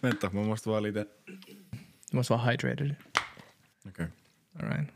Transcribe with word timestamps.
Vänta, 0.00 0.30
man 0.30 0.46
måste 0.46 0.68
vara 0.68 0.80
lite... 0.80 1.06
Du 2.10 2.16
måste 2.16 2.32
vara 2.32 2.42
hydrated. 2.42 2.94
Okej. 3.88 4.06
All 4.58 4.68
right. 4.68 4.88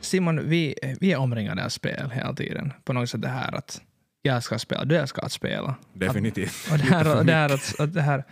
Simon, 0.00 0.48
vi, 0.48 0.74
vi 1.00 1.12
är 1.12 1.16
omringade 1.16 1.64
av 1.64 1.68
spel 1.68 2.10
hela 2.10 2.34
tiden. 2.34 2.72
På 2.84 2.92
något 2.92 3.10
sätt 3.10 3.22
det 3.22 3.28
här 3.28 3.54
att 3.54 3.82
jag 4.22 4.42
ska 4.42 4.58
spela, 4.58 4.84
du 4.84 5.06
ska 5.06 5.28
spela. 5.28 5.74
Definitivt. 5.92 6.68
Och 6.72 6.78
det 6.78 6.84
här, 6.84 7.18
och 7.18 7.26
det 7.26 7.32
här, 7.32 7.54
att, 7.54 7.80
att 7.80 7.94
det 7.94 8.02
här 8.02 8.24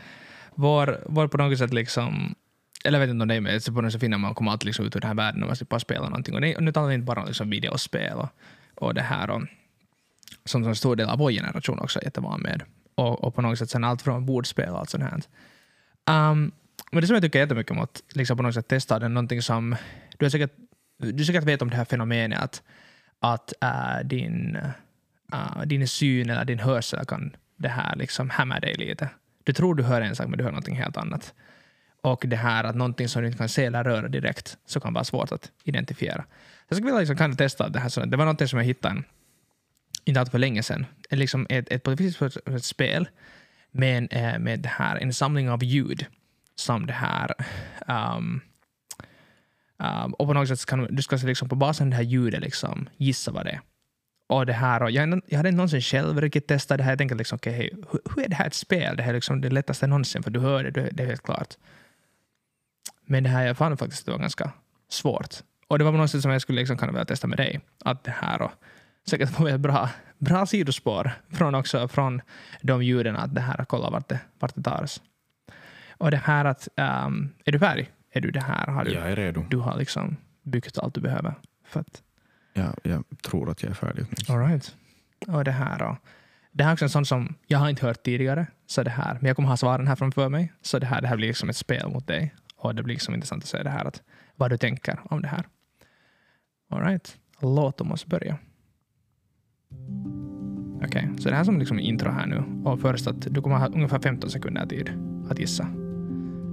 vår, 0.54 1.00
vår 1.06 1.28
på 1.28 1.36
något 1.36 1.58
sätt 1.58 1.72
liksom 1.72 2.34
eller 2.84 2.98
jag 2.98 3.06
vet 3.06 3.12
inte 3.12 3.22
om 3.22 3.28
det 3.28 3.34
är 3.34 3.40
med, 3.40 3.62
så 3.62 3.72
på 3.72 3.80
något 3.80 3.92
sätt 3.92 4.00
finner 4.00 4.18
man 4.18 4.34
kommer 4.34 4.50
alltid 4.50 4.66
liksom 4.66 4.86
ut 4.86 4.96
ur 4.96 5.00
den 5.00 5.08
här 5.08 5.14
världen 5.14 5.42
och 5.42 5.46
man 5.46 5.56
slipper 5.56 5.78
spela 5.78 6.08
någonting. 6.08 6.34
Och, 6.34 6.40
det, 6.40 6.56
och 6.56 6.62
nu 6.62 6.72
talar 6.72 6.88
vi 6.88 6.94
inte 6.94 7.04
bara 7.04 7.20
om 7.20 7.26
liksom 7.26 7.50
videospel 7.50 8.16
och, 8.16 8.28
och 8.74 8.94
det 8.94 9.02
här 9.02 9.30
och, 9.30 9.42
som 10.44 10.64
en 10.64 10.76
stor 10.76 10.96
del 10.96 11.08
av 11.08 11.18
vår 11.18 11.30
generation 11.30 11.78
också 11.78 11.98
är 11.98 12.04
jättevan 12.04 12.40
med. 12.40 12.62
Och, 12.94 13.24
och 13.24 13.34
på 13.34 13.42
något 13.42 13.58
sätt 13.58 13.70
sen 13.70 13.84
allt 13.84 14.02
från 14.02 14.26
bordspel 14.26 14.68
och 14.68 14.78
allt 14.78 14.90
sånt 14.90 15.04
här. 15.04 15.22
Um, 16.30 16.52
men 16.92 17.00
det 17.00 17.06
som 17.06 17.14
jag 17.14 17.22
tycker 17.22 17.38
jättemycket 17.38 17.72
om 17.72 17.78
att 17.78 18.02
liksom 18.14 18.36
på 18.36 18.42
något 18.42 18.54
sätt 18.54 18.68
testa 18.68 18.98
det 18.98 19.04
är 19.04 19.08
någonting 19.08 19.42
som 19.42 19.76
du 20.18 20.24
har 20.24 20.30
säkert, 20.30 20.52
du 20.98 21.24
säkert 21.24 21.44
vet 21.44 21.62
om 21.62 21.70
det 21.70 21.76
här 21.76 21.84
fenomenet 21.84 22.40
att, 22.40 22.62
att 23.18 23.52
uh, 23.64 24.08
din, 24.08 24.58
uh, 25.34 25.62
din 25.66 25.88
syn 25.88 26.30
eller 26.30 26.44
din 26.44 26.58
hörsel 26.58 27.04
kan 27.04 27.36
det 27.56 27.68
här 27.68 27.96
liksom 27.96 28.30
hämma 28.30 28.60
dig 28.60 28.74
lite. 28.74 29.08
Du 29.44 29.52
tror 29.52 29.74
du 29.74 29.82
hör 29.82 30.00
en 30.00 30.16
sak 30.16 30.28
men 30.28 30.38
du 30.38 30.44
hör 30.44 30.50
någonting 30.50 30.76
helt 30.76 30.96
annat. 30.96 31.34
Och 32.02 32.24
det 32.26 32.36
här 32.36 32.64
att 32.64 32.76
någonting 32.76 33.08
som 33.08 33.22
du 33.22 33.28
inte 33.28 33.38
kan 33.38 33.48
se 33.48 33.64
eller 33.64 33.84
röra 33.84 34.08
direkt 34.08 34.58
så 34.66 34.80
kan 34.80 34.92
vara 34.92 35.04
svårt 35.04 35.32
att 35.32 35.50
identifiera. 35.64 36.24
Jag 36.68 36.76
skulle 36.76 36.86
vilja 36.86 37.00
liksom 37.00 37.16
kan 37.16 37.36
testa 37.36 37.68
det 37.68 37.78
här. 37.78 37.88
Så 37.88 38.04
det 38.04 38.16
var 38.16 38.24
någonting 38.24 38.48
som 38.48 38.58
jag 38.58 38.66
hittade 38.66 38.94
en, 38.94 39.04
inte 40.04 40.20
allt 40.20 40.30
för 40.30 40.38
länge 40.38 40.62
sedan. 40.62 40.86
Liksom 41.10 41.46
ett, 41.50 41.68
ett, 41.70 41.88
ett, 41.88 42.48
ett 42.48 42.64
spel 42.64 43.08
med, 43.70 44.08
eh, 44.10 44.38
med 44.38 44.60
det 44.60 44.68
här, 44.68 44.96
en 44.96 45.12
samling 45.12 45.50
av 45.50 45.64
ljud 45.64 46.06
som 46.54 46.86
det 46.86 46.92
här 46.92 47.34
um, 47.88 48.40
um, 49.78 50.14
och 50.14 50.26
på 50.26 50.32
något 50.34 50.48
sätt 50.48 50.66
kan 50.66 50.86
du 50.90 51.02
ska 51.02 51.16
liksom 51.16 51.48
på 51.48 51.54
basen 51.54 51.86
av 51.86 51.90
det 51.90 51.96
här 51.96 52.02
ljudet 52.02 52.40
liksom 52.40 52.88
gissa 52.96 53.32
vad 53.32 53.44
det 53.44 53.50
är. 53.50 53.60
Och 54.26 54.46
det 54.46 54.52
här, 54.52 54.82
och 54.82 54.90
jag, 54.90 55.22
jag 55.26 55.36
hade 55.36 55.48
inte 55.48 55.56
någonsin 55.56 55.80
själv 55.80 56.20
riktigt 56.20 56.46
testat 56.46 56.78
det 56.78 56.84
här. 56.84 56.90
Jag 56.90 56.98
tänkte 56.98 57.14
liksom, 57.14 57.36
okay, 57.36 57.70
hur, 57.92 58.00
hur, 58.14 58.24
är 58.24 58.28
det 58.28 58.34
här 58.34 58.46
ett 58.46 58.54
spel? 58.54 58.96
Det 58.96 59.02
här 59.02 59.10
är 59.10 59.14
liksom 59.14 59.40
det 59.40 59.50
lättaste 59.50 59.86
någonsin, 59.86 60.22
för 60.22 60.30
du 60.30 60.40
hör 60.40 60.64
det, 60.64 60.90
det 60.92 61.02
är 61.02 61.06
helt 61.06 61.22
klart. 61.22 61.54
Men 63.10 63.22
det 63.22 63.30
här 63.30 63.46
jag 63.46 63.56
fann 63.56 63.76
faktiskt 63.76 64.06
det 64.06 64.12
var 64.12 64.18
ganska 64.18 64.52
svårt. 64.88 65.34
Och 65.68 65.78
det 65.78 65.84
var 65.84 65.92
något 65.92 66.10
som 66.10 66.30
jag 66.30 66.42
skulle 66.42 66.60
liksom 66.60 66.76
kunna 66.76 66.92
vilja 66.92 67.04
testa 67.04 67.26
med 67.26 67.38
dig. 67.38 67.60
Att 67.84 68.04
det 68.04 68.10
här 68.10 68.42
och 68.42 68.50
säkert 69.06 69.30
få 69.30 69.46
ett 69.46 69.60
bra, 69.60 69.88
bra 70.18 70.46
sidospår 70.46 71.10
från, 71.30 71.54
också, 71.54 71.88
från 71.88 72.22
de 72.62 72.82
ljuden 72.82 73.16
att 73.16 73.34
det 73.34 73.40
här, 73.40 73.64
kolla 73.64 73.90
vart 73.90 74.08
det, 74.08 74.20
vart 74.38 74.54
det 74.54 74.62
tar 74.62 74.82
oss. 74.82 75.02
Och 75.90 76.10
det 76.10 76.16
här 76.16 76.44
att, 76.44 76.68
um, 76.76 77.32
är 77.44 77.52
du 77.52 77.58
färdig? 77.58 77.90
Är 78.12 78.20
du 78.20 78.30
det 78.30 78.40
här? 78.40 78.66
Har 78.66 78.84
du, 78.84 78.92
jag 78.92 79.10
är 79.10 79.16
redo. 79.16 79.44
Du 79.50 79.56
har 79.56 79.78
liksom 79.78 80.16
byggt 80.42 80.78
allt 80.78 80.94
du 80.94 81.00
behöver. 81.00 81.34
För 81.66 81.80
att, 81.80 82.02
ja, 82.52 82.74
jag 82.82 83.04
tror 83.22 83.50
att 83.50 83.62
jag 83.62 83.70
är 83.70 83.74
färdig. 83.74 84.06
All 84.28 84.38
right. 84.38 84.76
Och 85.26 85.44
det 85.44 85.52
här 85.52 85.82
och, 85.82 85.96
det 86.52 86.64
här 86.64 86.70
är 86.70 86.74
också 86.74 86.84
en 86.84 86.90
sån 86.90 87.06
som 87.06 87.34
jag 87.46 87.58
har 87.58 87.68
inte 87.68 87.86
hört 87.86 88.02
tidigare. 88.02 88.46
Så 88.66 88.82
det 88.82 88.90
här, 88.90 89.14
men 89.14 89.26
jag 89.26 89.36
kommer 89.36 89.48
ha 89.48 89.56
svaren 89.56 89.88
här 89.88 89.96
framför 89.96 90.28
mig. 90.28 90.52
Så 90.62 90.78
det 90.78 90.86
här, 90.86 91.00
det 91.00 91.08
här 91.08 91.16
blir 91.16 91.28
liksom 91.28 91.48
ett 91.48 91.56
spel 91.56 91.88
mot 91.88 92.06
dig. 92.06 92.34
Och 92.60 92.74
det 92.74 92.82
blir 92.82 92.94
liksom 92.94 93.14
intressant 93.14 93.42
att 93.42 93.48
se 93.48 93.62
det 93.62 93.70
här, 93.70 93.84
att, 93.84 94.02
vad 94.36 94.50
du 94.50 94.58
tänker 94.58 95.00
om 95.04 95.22
det 95.22 95.28
här. 95.28 95.46
All 96.68 96.82
right. 96.82 97.18
Låt 97.40 97.80
oss 97.80 98.06
börja. 98.06 98.38
Okej, 100.76 101.08
okay. 101.08 101.18
så 101.18 101.28
det 101.28 101.36
här 101.36 101.44
som 101.44 101.58
liksom 101.58 101.78
intro 101.78 102.10
här 102.10 102.26
nu. 102.26 102.68
Och 102.70 102.80
först 102.80 103.06
att 103.06 103.20
du 103.20 103.42
kommer 103.42 103.56
ha 103.56 103.66
ungefär 103.66 103.98
15 103.98 104.30
sekunder 104.30 104.66
tid 104.66 104.92
att 105.30 105.38
gissa. 105.38 105.64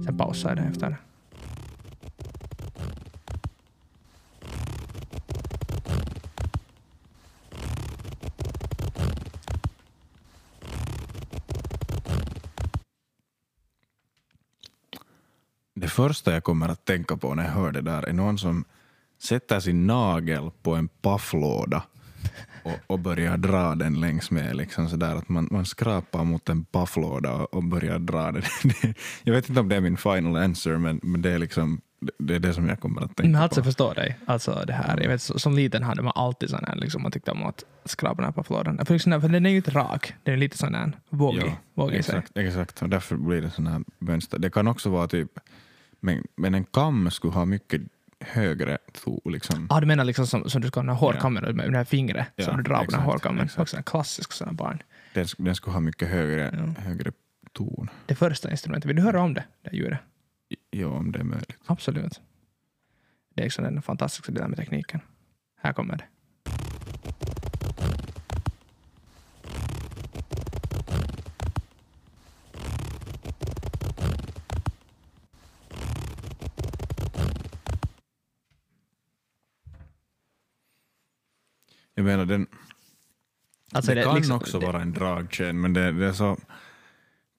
Sen 0.04 0.16
pausar 0.18 0.48
jag 0.48 0.58
det 0.58 0.62
efter. 0.62 0.96
Det 15.80 15.88
första 15.88 16.32
jag 16.32 16.44
kommer 16.44 16.68
att 16.68 16.84
tänka 16.84 17.16
på 17.16 17.34
när 17.34 17.44
jag 17.44 17.50
hör 17.50 17.72
det 17.72 17.80
där 17.80 18.02
är 18.02 18.12
någon 18.12 18.38
som 18.38 18.64
sätter 19.22 19.60
sin 19.60 19.86
nagel 19.86 20.50
på 20.62 20.74
en 20.74 20.88
pafflåda 20.88 21.82
och, 22.62 22.78
och 22.86 22.98
börjar 22.98 23.36
dra 23.36 23.74
den 23.74 24.00
längs 24.00 24.30
med. 24.30 24.56
Liksom 24.56 24.88
sådär 24.88 25.16
att 25.16 25.28
man, 25.28 25.48
man 25.50 25.66
skrapar 25.66 26.24
mot 26.24 26.48
en 26.48 26.64
pafflåda 26.64 27.32
och, 27.32 27.54
och 27.54 27.64
börjar 27.64 27.98
dra 27.98 28.32
den. 28.32 28.42
jag 29.22 29.34
vet 29.34 29.48
inte 29.48 29.60
om 29.60 29.68
det 29.68 29.76
är 29.76 29.80
min 29.80 29.96
final 29.96 30.36
answer, 30.36 30.76
men, 30.76 31.00
men 31.02 31.22
det 31.22 31.30
är 31.30 31.38
liksom 31.38 31.80
det 32.18 32.34
är 32.34 32.38
det 32.38 32.54
som 32.54 32.68
jag 32.68 32.80
kommer 32.80 33.00
att 33.02 33.16
tänka 33.16 33.30
men 33.30 33.42
alltså, 33.42 33.60
på. 33.60 33.64
förstår 33.64 33.94
dig. 33.94 34.18
Alltså, 34.26 34.62
det 34.66 34.72
här, 34.72 35.00
jag 35.00 35.08
vet, 35.08 35.22
som 35.22 35.54
liten 35.54 35.82
hade 35.82 36.02
man 36.02 36.12
alltid 36.16 36.50
sån 36.50 36.64
här, 36.64 36.76
liksom, 36.76 37.02
man 37.02 37.12
tyckte 37.12 37.30
om 37.30 37.42
att 37.42 37.64
skrapa 37.84 38.14
den 38.14 38.24
här 38.24 38.32
pafflådan. 38.32 38.86
För, 38.86 38.94
liksom, 38.94 39.20
för 39.20 39.28
den 39.28 39.46
är 39.46 39.50
ju 39.50 39.56
inte 39.56 39.70
rak, 39.70 40.14
den 40.22 40.34
är 40.34 40.38
lite 40.38 40.58
sån 40.58 40.74
här 40.74 40.92
vågig. 41.08 41.42
Ja, 41.46 41.52
vågig 41.74 41.98
exakt, 41.98 42.36
exakt, 42.36 42.82
och 42.82 42.88
därför 42.88 43.16
blir 43.16 43.42
det 43.42 43.50
sån 43.50 43.66
här 43.66 43.80
mönster. 43.98 44.38
Det 44.38 44.50
kan 44.50 44.68
också 44.68 44.90
vara 44.90 45.08
typ 45.08 45.30
men, 46.00 46.26
men 46.36 46.54
en 46.54 46.64
kam 46.64 47.10
skulle 47.10 47.32
ha 47.32 47.44
mycket 47.44 47.82
högre 48.20 48.78
to, 48.92 49.20
liksom. 49.24 49.66
Ah, 49.70 49.80
du 49.80 49.86
menar 49.86 50.04
liksom 50.04 50.26
som, 50.26 50.50
som 50.50 50.62
du 50.62 50.68
ska 50.68 50.80
ha 50.80 50.92
hårkammen 50.92 51.44
ja. 51.46 51.52
med 51.52 51.72
det 51.72 51.76
här 51.76 51.84
fingret 51.84 52.26
ja, 52.36 52.44
som 52.44 52.56
du 52.56 52.62
drar 52.62 52.84
på 52.84 52.90
den 52.90 53.00
hårkammen? 53.00 53.44
Exakt. 53.44 53.60
Också 53.60 53.76
en 53.76 53.82
klassisk 53.82 54.32
sån 54.32 54.56
barn. 54.56 54.82
Den, 55.14 55.26
den 55.38 55.54
skulle 55.54 55.74
ha 55.74 55.80
mycket 55.80 56.08
högre, 56.08 56.74
ja. 56.76 56.82
högre 56.82 57.12
ton. 57.52 57.90
Det 58.06 58.14
första 58.14 58.50
instrumentet, 58.50 58.88
vill 58.88 58.96
du 58.96 59.02
höra 59.02 59.22
om 59.22 59.34
det, 59.34 59.44
det 59.62 59.76
ljudet? 59.76 59.98
Ja, 60.70 60.86
om 60.86 61.12
det 61.12 61.18
är 61.18 61.24
möjligt. 61.24 61.58
Absolut. 61.66 62.20
Det 63.34 63.42
är 63.42 63.46
liksom 63.46 63.64
den 63.64 63.82
fantastiska 63.82 64.32
delen 64.32 64.50
med 64.50 64.58
tekniken. 64.58 65.00
Här 65.60 65.72
kommer 65.72 65.96
det. 65.96 66.04
Den, 82.28 82.46
Alltså 83.72 83.90
det, 83.90 84.00
det 84.00 84.04
kan 84.04 84.14
liksom- 84.16 84.36
också 84.36 84.58
det- 84.58 84.66
vara 84.66 84.82
en 84.82 84.92
dragkedja, 84.92 85.52
men 85.52 85.72
det, 85.72 85.92
det, 85.92 86.06
är 86.06 86.12
så, 86.12 86.38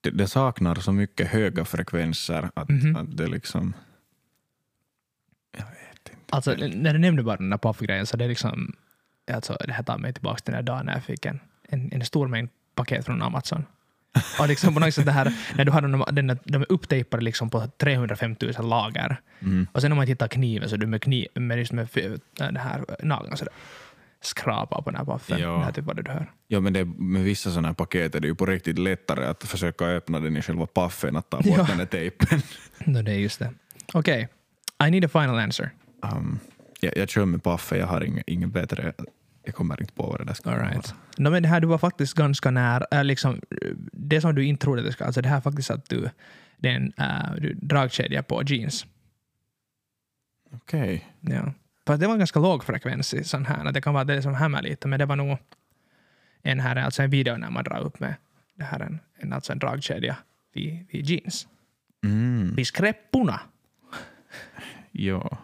det, 0.01 0.09
det 0.09 0.27
saknar 0.27 0.75
så 0.75 0.91
mycket 0.91 1.27
höga 1.27 1.66
frekvenser 1.66 2.50
att, 2.53 2.69
Mhm. 2.69 2.95
att 2.95 3.17
det 3.17 3.27
liksom... 3.27 3.73
Jag 5.57 5.66
vet 5.66 6.09
inte. 6.09 6.22
Alltså, 6.29 6.55
när 6.55 6.94
du 6.94 7.00
nämnde 7.00 7.23
bara 7.23 7.38
den 7.38 7.50
där 7.50 7.57
paffgrejen 7.57 8.05
så 8.05 8.17
det 8.17 8.25
är 8.25 8.29
liksom, 8.29 8.75
alltså, 9.31 9.57
det 9.66 9.73
här 9.73 9.83
tar 9.83 9.97
mig 9.97 10.13
tillbaka 10.13 10.38
till 10.39 10.53
den 10.53 10.66
där 10.66 10.73
dagen 10.73 10.85
när 10.85 10.94
jag 10.94 11.03
fick 11.03 11.25
en, 11.25 11.39
en, 11.63 11.91
en 11.94 12.06
stor 12.06 12.27
mängd 12.27 12.50
paket 12.75 13.06
från 13.06 13.21
Amazon. 13.21 13.66
Och 14.39 14.47
liksom 14.47 14.73
på 14.73 14.79
något 14.79 14.94
sätt 14.94 15.06
det 15.06 15.11
här, 15.11 15.33
när 15.57 15.66
du 15.66 15.71
har 15.71 15.81
den, 16.11 16.27
den, 16.27 16.39
de 16.44 16.61
är 16.61 16.71
upptejpade 16.71 17.23
liksom 17.23 17.50
på 17.50 17.67
305 17.77 18.35
000 18.57 18.69
lager. 18.69 19.21
Mm. 19.39 19.67
Och 19.71 19.81
sen 19.81 19.91
om 19.91 19.97
man 19.97 20.07
hittar 20.07 20.27
kniven 20.27 20.69
så 20.69 20.77
du 20.77 20.88
med, 20.88 21.01
kniv, 21.01 21.27
med, 21.33 21.57
just 21.59 21.71
med 21.71 21.88
den 22.38 22.57
här 22.57 22.85
nageln 23.03 23.38
skrapar 24.22 24.81
på 24.81 24.90
den 24.91 24.97
här 24.97 25.06
paffen. 25.06 25.40
Ja. 25.40 25.47
Det 25.52 25.59
här 25.59 25.68
är 25.68 25.72
typ 25.72 25.85
vad 25.85 25.96
du 26.06 26.12
hör. 26.12 26.31
Ja, 26.47 26.59
men 26.59 26.74
det, 26.74 26.85
med 26.85 27.24
vissa 27.24 27.50
sådana 27.50 27.68
här 27.68 27.75
paket 27.75 28.16
är 28.16 28.19
det 28.19 28.28
ju 28.28 28.35
på 28.35 28.46
riktigt 28.46 28.80
lättare 28.80 29.25
att 29.25 29.44
försöka 29.44 29.85
öppna 29.85 30.19
den 30.19 30.38
i 30.38 30.41
själva 30.41 30.66
paffen, 30.68 31.16
att 31.18 31.30
ta 31.30 31.38
bort 31.38 31.46
Ja. 31.57 31.63
den 31.69 31.78
där 31.78 31.85
tejpen. 31.85 32.42
No, 32.86 33.01
det 33.01 33.12
är 33.12 33.16
just 33.16 33.39
det. 33.39 33.54
Okej, 33.94 34.27
I 34.88 34.92
need 34.92 35.06
a 35.06 35.07
final 35.07 35.39
answer. 35.39 35.69
Um, 36.04 36.39
jag, 36.80 36.98
jag 36.98 37.10
kör 37.10 37.25
med 37.25 37.44
paffe, 37.44 37.77
jag 37.77 37.88
har 37.88 38.04
inget, 38.04 38.24
inget 38.27 38.50
bättre. 38.50 38.94
Jag 39.44 39.56
kommer 39.56 39.81
inte 39.81 39.94
på 39.94 40.04
vad 40.04 40.19
det 40.19 40.25
där 40.25 40.33
ska 40.33 40.50
All 40.50 40.57
vara. 40.57 40.69
right. 40.69 40.94
No, 41.18 41.30
men 41.30 41.44
det 41.44 41.50
här 41.50 41.60
du 41.60 41.68
var 41.68 41.77
faktiskt 41.77 42.13
ganska 42.13 42.51
nära. 42.51 42.86
Äh, 42.92 43.04
liksom, 43.04 43.42
det 43.92 44.22
som 44.22 44.36
du 44.36 44.45
inte 44.45 44.63
trodde 44.63 44.81
det 44.81 44.92
skulle... 44.92 45.06
Alltså 45.06 45.22
det 45.22 45.30
här 45.30 45.38
är 45.38 45.42
faktiskt 45.42 45.72
att 45.72 45.89
du... 45.89 46.10
Det 46.57 46.69
är 46.69 46.75
en 46.75 46.94
äh, 46.98 47.51
dragkedja 47.56 48.24
på 48.24 48.44
jeans. 48.44 48.86
Okej. 50.51 51.06
Ja. 51.19 51.54
Fast 51.89 52.00
det 52.01 52.07
var 52.07 52.13
en 52.13 52.19
ganska 52.19 52.39
låg 52.39 52.63
frekvens 52.63 53.13
i 53.13 53.24
sån 53.24 53.45
här. 53.45 53.71
Det 53.71 53.81
kan 53.81 53.94
vara 53.94 54.03
det 54.03 54.21
som 54.21 54.36
hämmar 54.36 54.62
lite, 54.62 54.88
men 54.88 55.00
det 55.00 55.06
var 55.06 55.15
nog 55.15 55.38
en 56.41 56.59
här, 56.59 56.75
alltså 56.75 57.03
en 57.03 57.09
video 57.09 57.38
när 57.38 57.50
man 57.50 57.63
drar 57.63 57.80
upp 57.80 58.00
med 58.00 58.15
det 58.56 58.63
här 58.63 58.80
en, 58.80 59.00
en, 59.18 59.33
alltså 59.33 59.51
en 59.51 59.59
dragkedja 59.59 60.15
vid, 60.53 60.86
vid 60.91 61.06
jeans. 61.06 61.47
Mm. 62.03 62.56
Vid 62.56 62.68
skräpporna. 62.68 63.39
Ja. 64.91 65.38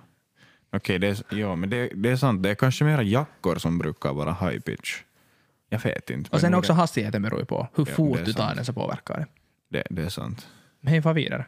Okej, 0.72 1.00
det, 1.00 1.08
är- 1.08 1.36
ja, 1.38 1.56
men 1.56 1.70
det, 1.70 1.88
det 1.96 2.12
är 2.12 2.16
sant. 2.16 2.44
Det 2.44 2.50
är 2.50 2.56
kanske 2.56 2.84
mera 2.86 3.02
jackor 3.04 3.56
som 3.56 3.78
brukar 3.78 4.14
vara 4.14 4.34
high 4.34 4.60
pitch. 4.60 5.02
Jag 5.70 5.80
vet 5.80 6.10
inte. 6.10 6.30
Och 6.32 6.42
sen 6.42 6.54
också 6.54 6.74
det, 6.74 6.80
hastigheten 6.80 7.22
beror 7.22 7.40
ju 7.40 7.46
på 7.46 7.68
hur 7.76 7.86
Ja, 7.88 7.94
fort 7.94 8.18
det 8.18 8.24
du 8.24 8.34
tar 8.34 8.56
den 8.56 8.66
så 8.66 8.74
påverkar 8.74 9.18
det. 9.18 9.28
det, 9.70 9.84
det 9.90 10.02
är 10.02 10.10
sant. 10.10 10.48
Men 10.80 10.92
hej, 10.94 11.02
far 11.02 11.14
vidare. 11.14 11.46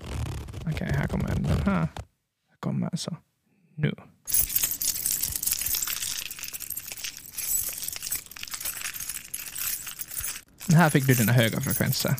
Okej, 0.00 0.70
Okej, 0.72 0.88
här 0.92 1.06
kommer 1.08 1.28
den 1.34 1.44
här. 1.44 1.88
Kommer 2.66 2.86
alltså 2.86 3.16
nu. 3.74 3.94
Här 10.68 10.90
fick 10.90 11.06
du 11.06 11.14
dina 11.14 11.32
höga 11.32 11.60
frekvenser. 11.60 12.16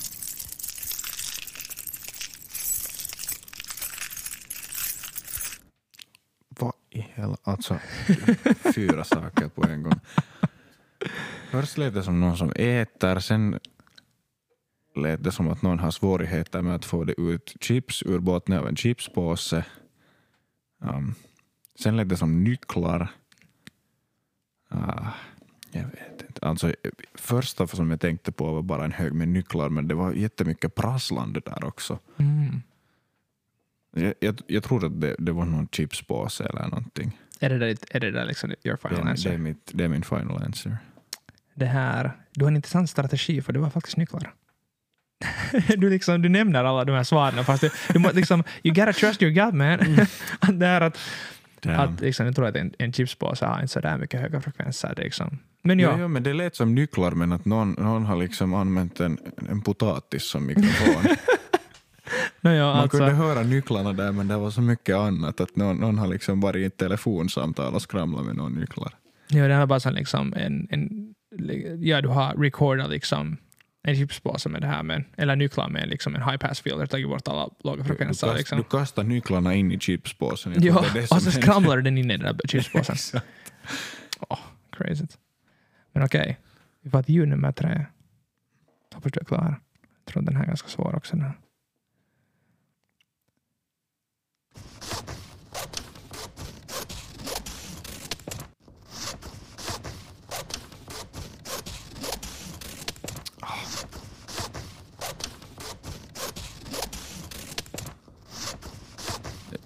Vad 6.48 6.72
i 6.90 7.00
hela... 7.00 7.36
Alltså, 7.42 7.78
fyra 8.74 9.04
saker 9.04 9.48
på 9.48 9.64
en 9.64 9.82
gång. 9.82 10.00
Först 11.50 11.78
lät 11.78 11.94
det 11.94 12.02
som 12.02 12.20
någon 12.20 12.36
som 12.36 12.52
äter, 12.56 13.18
sen 13.18 13.58
lät 14.96 15.24
det 15.24 15.32
som 15.32 15.48
att 15.48 15.62
någon 15.62 15.78
har 15.78 15.90
svårigheter 15.90 16.62
med 16.62 16.74
att 16.74 16.84
få 16.84 17.04
det 17.04 17.20
ut 17.20 17.56
chips 17.60 18.02
ur 18.02 18.18
botten 18.18 18.58
av 18.58 18.68
en 18.68 18.76
chipspåse. 18.76 19.64
Um, 20.78 21.14
sen 21.78 21.96
lät 21.96 22.08
det 22.08 22.16
som 22.16 22.44
nycklar. 22.44 23.08
Ah, 24.68 25.10
jag 25.70 25.82
vet 25.84 26.22
inte. 26.28 26.46
Alltså, 26.46 26.74
första 27.14 27.66
som 27.66 27.90
jag 27.90 28.00
tänkte 28.00 28.32
på 28.32 28.52
var 28.54 28.62
bara 28.62 28.84
en 28.84 28.92
hög 28.92 29.12
med 29.12 29.28
nycklar, 29.28 29.68
men 29.68 29.88
det 29.88 29.94
var 29.94 30.12
jättemycket 30.12 30.74
prasslande 30.74 31.40
där 31.40 31.64
också. 31.64 31.98
Mm. 32.16 32.62
Jag, 33.92 34.14
jag, 34.20 34.40
jag 34.46 34.62
tror 34.62 34.84
att 34.86 35.00
det, 35.00 35.16
det 35.18 35.32
var 35.32 35.44
någon 35.44 35.68
chipspåse 35.72 36.44
eller 36.44 36.62
någonting. 36.68 37.18
Är 37.40 37.48
det 37.50 37.58
där, 37.58 37.76
är 37.90 38.00
det 38.00 38.10
där 38.10 38.24
liksom 38.26 38.50
your 38.64 38.78
Det, 38.82 38.88
final 38.88 39.06
är- 39.06 39.10
answer? 39.10 39.30
det, 39.30 39.34
är 39.34 39.38
mitt, 39.38 39.70
det 39.74 39.84
är 39.84 39.88
min 39.88 40.02
final 40.02 40.42
answer. 40.42 40.78
det 41.54 41.66
här, 41.66 42.16
du 42.30 42.44
har 42.44 42.50
en 42.50 42.56
intressant 42.56 42.90
strategi 42.90 43.42
för 43.42 43.52
det 43.52 43.58
var 43.58 43.70
faktiskt 43.70 43.96
nycklar. 43.96 44.34
du, 45.76 45.90
liksom, 45.90 46.22
du 46.22 46.28
nämner 46.28 46.64
alla 46.64 46.84
de 46.84 46.92
här 46.92 47.02
svaren 47.02 47.44
fast 47.44 47.60
du, 47.60 47.70
du 47.92 47.98
må, 47.98 48.10
liksom, 48.12 48.44
you 48.62 48.74
gotta 48.74 48.92
trust 48.92 49.22
your 49.22 49.32
gut 49.32 49.54
man. 49.54 49.80
Att 50.40 50.60
det 50.60 50.66
här 50.66 50.80
att, 50.80 50.98
Damn. 51.60 51.80
att 51.80 52.00
liksom, 52.00 52.26
jag 52.26 52.34
tror 52.36 52.46
att 52.46 52.56
en, 52.56 52.72
en 52.78 52.92
chipspåse 52.92 53.46
har 53.46 53.60
inte 53.60 53.68
så 53.68 53.80
där 53.80 53.98
mycket 53.98 54.20
höga 54.20 54.40
frekvenser. 54.40 54.94
Liksom. 54.96 55.38
Men 55.62 55.78
ja, 55.78 55.90
Ja. 55.90 55.98
Ja, 55.98 56.08
men 56.08 56.22
det 56.22 56.32
lät 56.32 56.56
som 56.56 56.74
nycklar 56.74 57.10
men 57.10 57.32
att 57.32 57.44
någon, 57.44 57.72
någon 57.72 58.04
har 58.04 58.16
liksom 58.16 58.54
använt 58.54 59.00
en, 59.00 59.18
en 59.48 59.62
potatis 59.62 60.24
som 60.30 60.46
mikrofon. 60.46 61.02
no, 62.40 62.50
ja 62.50 62.66
Man 62.66 62.82
alltså, 62.82 62.98
kunde 62.98 63.12
höra 63.12 63.42
nycklarna 63.42 63.92
där 63.92 64.12
men 64.12 64.28
det 64.28 64.36
var 64.36 64.50
så 64.50 64.60
mycket 64.60 64.96
annat 64.96 65.40
att 65.40 65.56
någon, 65.56 65.76
någon 65.76 65.98
har 65.98 66.06
liksom 66.06 66.40
varit 66.40 66.60
i 66.60 66.64
ett 66.64 66.76
telefonsamtal 66.76 67.74
och 67.74 67.82
skramlat 67.82 68.26
med 68.26 68.36
någon 68.36 68.52
nycklar. 68.52 68.92
ja, 69.28 69.48
det 69.48 69.52
här 69.52 69.60
var 69.60 69.66
bara 69.66 69.80
som 69.80 69.94
liksom 69.94 70.34
en, 70.36 70.68
en, 70.70 71.14
ja 71.78 72.00
du 72.00 72.08
har 72.08 72.34
recordat 72.34 72.90
liksom 72.90 73.36
en 73.86 73.96
chipspåse 73.96 74.48
med 74.48 74.60
det 74.60 74.66
här, 74.66 74.82
med, 74.82 75.04
eller 75.16 75.36
nycklar 75.36 75.68
med 75.68 75.88
liksom 75.88 76.14
en 76.14 76.22
high 76.22 76.36
pass 76.36 76.60
filter, 76.60 76.86
tagit 76.86 77.08
bort 77.08 77.28
alla 77.28 77.50
låga 77.64 77.82
Du, 77.82 77.88
frekvenser. 77.88 78.26
kast, 78.26 78.38
liksom. 78.38 78.58
du 78.58 78.64
kastar 78.64 79.04
nycklarna 79.04 79.54
in 79.54 79.72
i 79.72 79.78
chipspåsen. 79.78 80.52
Ja, 80.62 80.84
det 80.94 81.00
det 81.00 81.10
och 81.10 81.22
så 81.22 81.30
skramlar 81.30 81.76
den 81.76 81.98
in 81.98 82.10
i 82.10 82.16
den 82.16 82.36
där 82.36 82.40
chipspåsen. 82.48 83.20
Åh, 84.28 84.38
crazy. 84.72 85.06
Men 85.92 86.02
okej, 86.04 86.38
vi 86.82 86.90
får 86.90 87.02
till 87.02 87.28
nummer 87.28 87.52
tre. 87.52 87.86
Hoppas 88.94 89.12
du 89.12 89.20
är 89.20 89.24
klar. 89.24 89.60
Jag 90.04 90.12
tror 90.12 90.22
den 90.22 90.36
här 90.36 90.42
är 90.42 90.46
ganska 90.46 90.68
svår 90.68 90.94
också. 90.96 91.16
Den 91.16 91.32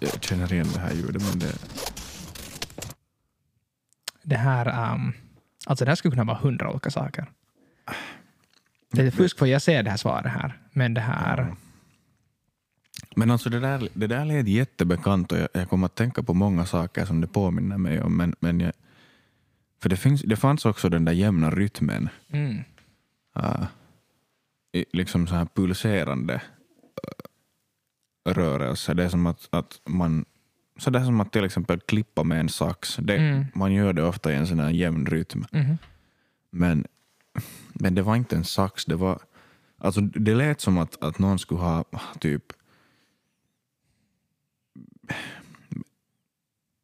Jag 0.00 0.22
känner 0.24 0.52
igen 0.52 0.66
det 0.74 0.80
här 0.80 0.94
ljudet 0.94 1.22
men 1.30 1.38
det... 1.38 1.54
Det 4.22 4.36
här, 4.36 4.92
um, 4.94 5.12
alltså 5.66 5.84
det 5.84 5.90
här 5.90 5.96
skulle 5.96 6.12
kunna 6.12 6.24
vara 6.24 6.38
hundra 6.38 6.70
olika 6.70 6.90
saker. 6.90 7.26
Det 8.92 9.02
är 9.06 9.10
fusk 9.10 9.38
för 9.38 9.46
jag 9.46 9.62
ser 9.62 9.82
det 9.82 9.90
här 9.90 9.96
svaret 9.96 10.32
här. 10.32 10.58
Men 10.72 10.94
det 10.94 11.00
här, 11.00 11.38
Ja. 11.38 11.56
Men 13.16 13.30
alltså 13.30 13.50
det 13.50 13.60
där, 13.60 13.88
det 13.94 14.06
där 14.06 14.24
lät 14.24 14.48
jättebekant 14.48 15.32
och 15.32 15.38
jag, 15.38 15.48
jag 15.52 15.68
kommer 15.70 15.86
att 15.86 15.94
tänka 15.94 16.22
på 16.22 16.34
många 16.34 16.66
saker 16.66 17.04
som 17.04 17.20
det 17.20 17.26
påminner 17.26 17.78
mig 17.78 18.02
om. 18.02 18.16
Men, 18.16 18.34
men 18.40 18.60
jag, 18.60 18.72
för 19.82 19.88
det, 19.88 19.96
finns, 19.96 20.22
det 20.22 20.36
fanns 20.36 20.66
också 20.66 20.88
den 20.88 21.04
där 21.04 21.12
jämna 21.12 21.50
rytmen. 21.50 22.08
mm, 22.32 22.64
i- 24.72 24.84
liksom 24.92 25.26
så 25.26 25.34
här 25.34 25.46
pulserande 25.54 26.42
rörelse. 28.24 28.94
Det 28.94 29.04
är 29.04 29.08
som 29.08 29.26
att, 29.26 29.48
att 29.50 29.80
man 29.84 30.24
så 30.78 30.90
det 30.90 30.98
är 30.98 31.04
som 31.04 31.20
att 31.20 31.32
till 31.32 31.44
exempel 31.44 31.80
klippa 31.80 32.22
med 32.24 32.40
en 32.40 32.48
sax. 32.48 32.96
Det, 32.96 33.16
Mm. 33.16 33.44
Man 33.54 33.72
gör 33.72 33.92
det 33.92 34.02
ofta 34.02 34.32
i 34.32 34.36
en 34.36 34.46
sån 34.46 34.60
här 34.60 34.70
jämn 34.70 35.06
rytm. 35.06 35.44
mhm. 35.52 35.78
Men, 36.50 36.86
men 37.72 37.94
det 37.94 38.02
var 38.02 38.16
inte 38.16 38.36
en 38.36 38.44
sax. 38.44 38.84
Det, 38.84 38.96
var, 38.96 39.18
alltså, 39.78 40.00
det 40.00 40.34
lät 40.34 40.60
som 40.60 40.78
att, 40.78 41.02
att 41.02 41.18
någon 41.18 41.38
skulle 41.38 41.60
ha 41.60 41.84
typ 42.20 42.52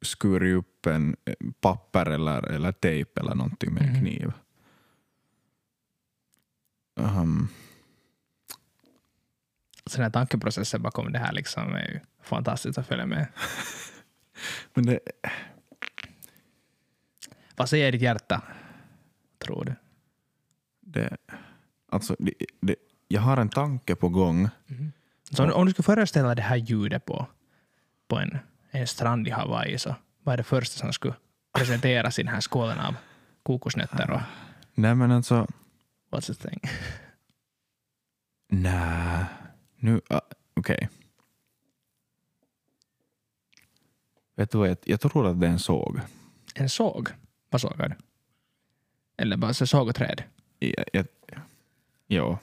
skurit 0.01 0.55
upp 0.57 0.85
en 0.85 1.15
eh, 1.25 1.33
papper 1.61 2.05
eller, 2.05 2.43
eller 2.47 2.71
tejp 2.71 3.19
eller 3.19 3.35
någonting 3.35 3.73
med 3.73 3.83
en 3.83 3.89
Mhm. 3.93 4.01
kniv. 4.01 4.31
Um, 6.95 7.47
Så 9.87 9.97
den 9.97 10.03
här 10.03 10.11
tankeprocessen 10.11 10.81
bakom 10.81 11.11
det 11.11 11.19
här 11.19 11.33
liksom 11.33 11.75
är 11.75 11.87
ju 11.91 11.99
fantastiskt 12.23 12.77
att 12.77 12.87
följa 12.87 13.05
med. 13.05 13.27
men 14.73 14.85
det, 14.85 14.99
Vad 17.55 17.69
säger 17.69 17.91
ditt 17.91 18.01
hjärta? 18.01 18.41
Tror 19.39 19.65
du? 19.65 19.75
det, 20.87 21.17
alltså, 21.91 22.15
det, 22.19 22.33
det, 22.59 22.75
jag 23.07 23.21
har 23.21 23.37
en 23.37 23.49
tanke 23.49 23.95
på 23.95 24.09
gång. 24.09 24.49
Så 25.31 25.43
om, 25.43 25.51
om 25.51 25.65
du 25.65 25.71
skulle 25.71 25.83
föreställa 25.83 26.35
det 26.35 26.41
här 26.41 26.55
ljudet 26.55 27.05
på, 27.05 27.27
på 28.07 28.19
en, 28.19 28.37
en 28.71 28.87
strand 28.87 29.27
i 29.27 29.31
Hawaii, 29.31 29.77
så 29.77 29.95
vad 30.23 30.33
är 30.33 30.37
det 30.37 30.43
första 30.43 30.79
som 30.79 30.93
skulle 30.93 31.13
presenteras 31.53 32.19
i 32.19 32.23
den 32.23 32.33
här 32.33 32.41
skålen 32.41 32.79
av 32.79 32.95
kokosnötter 33.43 34.11
och 34.11 34.21
Nej 34.73 34.95
men 34.95 35.11
alltså, 35.11 35.47
what's 36.11 36.27
the 36.27 36.49
thing? 36.49 36.59
nej. 38.49 39.25
Nu, 39.77 39.93
uh, 40.11 40.19
okej. 40.53 40.89
Vet 44.35 44.51
du 44.51 44.57
vad, 44.57 44.69
jag, 44.69 44.77
jag 44.83 45.01
tror 45.01 45.27
att 45.27 45.39
det 45.39 45.47
är 45.47 45.51
en 45.51 45.59
såg. 45.59 45.99
En 46.55 46.69
såg? 46.69 47.09
Vad 47.49 47.61
sågar 47.61 47.89
du? 47.89 47.95
Eller 49.17 49.37
bara 49.37 49.53
så 49.53 49.67
såg 49.67 49.87
och 49.87 49.95
träd? 49.95 50.23
Jag, 50.59 51.07
ja, 52.07 52.39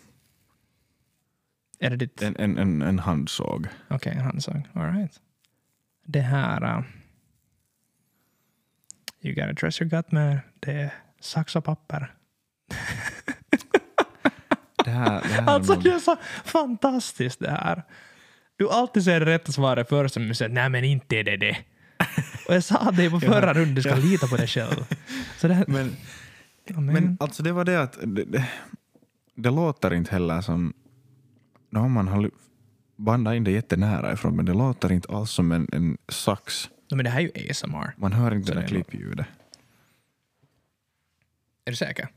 Är 1.79 1.91
det 1.91 1.97
ditt... 1.97 2.23
en, 2.23 2.37
en, 2.37 2.59
en, 2.59 2.83
en 2.83 2.99
handsåg. 2.99 3.69
Okej, 3.91 4.13
en 4.13 4.25
handsåg. 4.25 4.63
All 4.73 4.93
right. 4.93 5.21
Det 6.05 6.21
här... 6.21 6.79
Uh, 6.79 6.85
you 9.21 9.35
gotta 9.35 9.55
trust 9.55 9.81
your 9.81 9.91
gut 9.91 10.13
med 10.13 10.41
det 10.61 10.73
är 10.73 10.95
sax 11.21 11.57
och 11.57 11.65
papper. 11.65 12.15
Här, 14.95 15.23
det 15.23 15.29
här 15.29 15.47
Alltså 15.47 15.75
det 15.75 15.91
är 15.91 15.99
så 15.99 16.17
fantastiskt 16.45 17.41
det 17.41 17.51
här. 17.51 17.83
Du 18.57 18.71
alltid 18.71 19.05
säger 19.05 19.21
det 19.21 19.27
rätta 19.27 19.53
svaret 19.53 19.89
först 19.89 20.17
men 20.17 20.29
du 20.29 20.35
säger 20.35 20.53
nej 20.53 20.69
men 20.69 20.85
inte 20.85 21.17
är 21.17 21.25
det 21.25 21.37
det. 21.37 21.57
Och 22.49 22.55
jag 22.55 22.65
sa 22.65 22.91
det 22.91 23.11
på 23.11 23.21
förra 23.21 23.55
rundan, 23.55 23.75
du 23.75 23.83
ska 23.83 23.95
lita 23.95 24.27
på 24.27 24.37
dig 24.37 24.47
själv. 24.47 24.85
Så 25.37 25.49
det 25.49 25.65
men, 25.69 25.97
ja, 26.65 26.81
men, 26.81 27.17
alltså 27.21 27.43
det 27.43 27.53
var 27.53 27.65
det 27.65 27.83
att 27.83 27.99
det, 28.03 28.25
det, 28.25 28.49
det 29.35 29.51
låter 29.51 29.95
inte 29.95 30.11
heller 30.11 30.41
som... 30.41 30.73
No, 31.71 31.89
man 31.89 32.09
har 32.09 32.31
bandat 32.97 33.35
in 33.35 33.45
det 33.45 33.51
jättenära 33.51 34.13
ifrån 34.13 34.37
men 34.37 34.45
det 34.45 34.55
låter 34.55 34.93
inte 34.93 35.13
alls 35.13 35.31
som 35.31 35.53
en, 35.53 35.69
en 35.73 35.99
sax. 36.09 36.71
no, 36.91 36.97
men 36.97 37.05
det 37.05 37.11
här 37.11 37.21
är 37.21 37.43
ju 37.43 37.51
ASMR. 37.51 37.95
Man 37.97 38.13
hör 38.13 38.35
inte 38.35 38.47
Så 38.47 38.55
det 38.55 38.61
där 38.61 38.69
klippljudet. 38.69 39.27
Är 41.65 41.71
du 41.71 41.77
säker? 41.77 42.09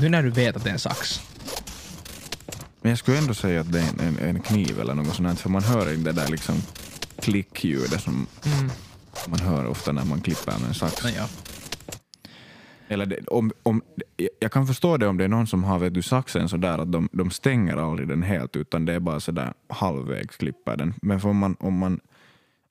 Nu 0.00 0.08
när 0.08 0.22
du 0.22 0.30
vet 0.30 0.56
att 0.56 0.64
det 0.64 0.70
är 0.70 0.74
en 0.74 0.78
sax. 0.78 1.20
Men 2.82 2.90
jag 2.90 2.98
skulle 2.98 3.18
ändå 3.18 3.34
säga 3.34 3.60
att 3.60 3.72
det 3.72 3.78
är 3.80 3.88
en, 3.88 4.00
en, 4.00 4.18
en 4.36 4.40
kniv 4.42 4.80
eller 4.80 4.94
något 4.94 5.14
sånt 5.14 5.28
här, 5.28 5.34
för 5.34 5.50
man 5.50 5.62
hör 5.62 5.92
inte 5.94 6.12
det 6.12 6.20
där 6.20 6.28
liksom 6.28 6.54
klickljudet 7.20 8.00
som 8.00 8.26
Mm. 8.44 8.70
man 9.28 9.40
hör 9.40 9.66
ofta 9.66 9.92
när 9.92 10.04
man 10.04 10.20
klipper 10.20 10.58
med 10.58 10.68
en 10.68 10.74
sax. 10.74 11.04
Men 11.04 11.12
ja. 11.14 11.28
Eller 12.88 13.06
det, 13.06 13.26
om, 13.26 13.52
om, 13.62 13.82
jag 14.40 14.52
kan 14.52 14.66
förstå 14.66 14.96
det 14.96 15.06
om 15.06 15.16
det 15.16 15.24
är 15.24 15.28
någon 15.28 15.46
som 15.46 15.64
har 15.64 15.78
vet 15.78 15.94
du, 15.94 16.02
saxen 16.02 16.48
sådär 16.48 16.78
att 16.78 16.92
de, 16.92 17.08
de 17.12 17.30
stänger 17.30 17.76
aldrig 17.76 18.08
den 18.08 18.22
helt 18.22 18.56
utan 18.56 18.84
det 18.84 18.92
är 18.94 19.00
bara 19.00 19.20
sådär 19.20 19.52
halvvägs 19.68 20.36
klipper 20.36 20.76
den. 20.76 20.94
Men 21.02 21.20
om, 21.22 21.36
man, 21.36 21.56
om, 21.60 21.78
man, 21.78 22.00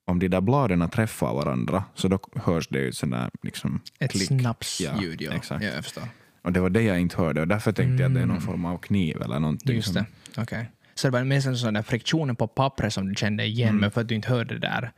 om 0.04 0.18
de 0.18 0.28
där 0.28 0.40
bladen 0.40 0.90
träffar 0.90 1.34
varandra 1.34 1.84
så 1.94 2.08
då 2.08 2.18
hörs 2.34 2.68
det 2.68 2.78
ju 2.78 2.92
sådär 2.92 3.30
liksom 3.42 3.80
Ett 3.98 4.10
klick. 4.10 4.26
snapsljud, 4.28 5.22
ja. 5.22 5.32
exakt. 5.32 5.64
ja. 5.64 5.70
Jag 5.70 5.84
förstår. 5.84 6.04
Och 6.42 6.52
det 6.52 6.60
var 6.60 6.70
det 6.70 6.82
jag 6.82 7.00
inte 7.00 7.16
hörde 7.16 7.40
och 7.40 7.48
därför 7.48 7.72
tänkte 7.72 8.02
jag 8.02 8.08
att 8.10 8.14
det 8.14 8.20
är 8.20 8.26
någon 8.26 8.40
form 8.40 8.64
av 8.64 8.78
kniv 8.78 9.22
eller 9.22 9.38
någonting. 9.38 9.76
Just 9.76 9.92
som- 9.92 9.94
det. 10.34 10.42
Okej. 10.42 10.70
Så 10.94 11.06
det 11.06 11.12
var 11.12 11.24
mest 11.24 11.46
en 11.46 11.56
sån 11.56 11.74
där 11.74 11.82
friktionen 11.82 12.36
på 12.36 12.48
pappret 12.48 12.92
som 12.92 13.08
du 13.08 13.14
kände 13.14 13.44
igen, 13.44 13.68
Mm. 13.68 13.80
men 13.80 13.90
för 13.90 14.00
att 14.00 14.08
du 14.08 14.14
inte 14.14 14.28
hörde 14.28 14.58
där, 14.58 14.92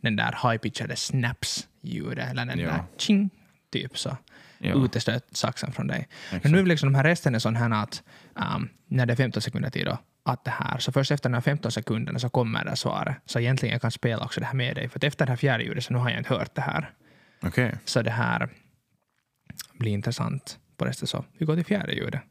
den 0.00 0.16
där 0.16 0.32
high-pitchade 0.42 0.96
snaps-ljudet, 0.96 2.30
eller 2.30 2.46
den 2.46 2.58
Ja. 2.58 2.66
där 2.70 2.82
ching, 2.98 3.30
typ 3.72 3.98
så. 3.98 4.16
Ja. 4.58 4.84
Utestöt 4.84 5.36
saxen 5.36 5.72
från 5.72 5.86
dig. 5.86 6.08
Exakt. 6.24 6.44
Men 6.44 6.52
nu 6.52 6.58
är 6.58 6.66
liksom 6.66 6.92
de 6.92 6.96
här 6.96 7.04
resten 7.04 7.34
är 7.34 7.38
sån 7.38 7.56
här 7.56 7.70
att 7.82 8.02
um, 8.56 8.68
när 8.88 9.06
det 9.06 9.12
är 9.12 9.16
15 9.16 9.42
sekunder 9.42 9.70
tid 9.70 9.86
då, 9.86 9.98
att 10.24 10.44
det 10.44 10.50
här, 10.50 10.78
så 10.78 10.92
först 10.92 11.10
efter 11.10 11.28
de 11.28 11.34
här 11.34 11.40
15 11.40 11.72
sekunderna 11.72 12.18
så 12.18 12.28
kommer 12.28 12.64
det 12.64 12.76
svaret. 12.76 13.16
Så 13.26 13.38
egentligen 13.40 13.72
jag 13.72 13.82
kan 13.82 13.90
spela 13.90 14.24
också 14.24 14.40
det 14.40 14.46
här 14.46 14.54
med 14.54 14.74
dig, 14.76 14.88
för 14.88 15.04
efter 15.04 15.26
det 15.26 15.32
här 15.32 15.36
fjärde 15.36 15.64
ljudet 15.64 15.84
så 15.84 15.92
nu 15.92 15.98
har 15.98 16.10
jag 16.10 16.18
inte 16.18 16.34
hört 16.34 16.54
det 16.54 16.60
här. 16.62 16.90
Okej. 17.42 17.74
Så 17.84 18.02
det 18.02 18.10
här 18.10 18.48
blir 19.78 19.92
intressant 19.92 20.58
på 20.76 20.84
resten. 20.84 21.08
Så 21.08 21.24
vi 21.32 21.46
går 21.46 21.54
till 21.54 21.64
fjärde 21.64 21.92
ljudet. 21.92 22.22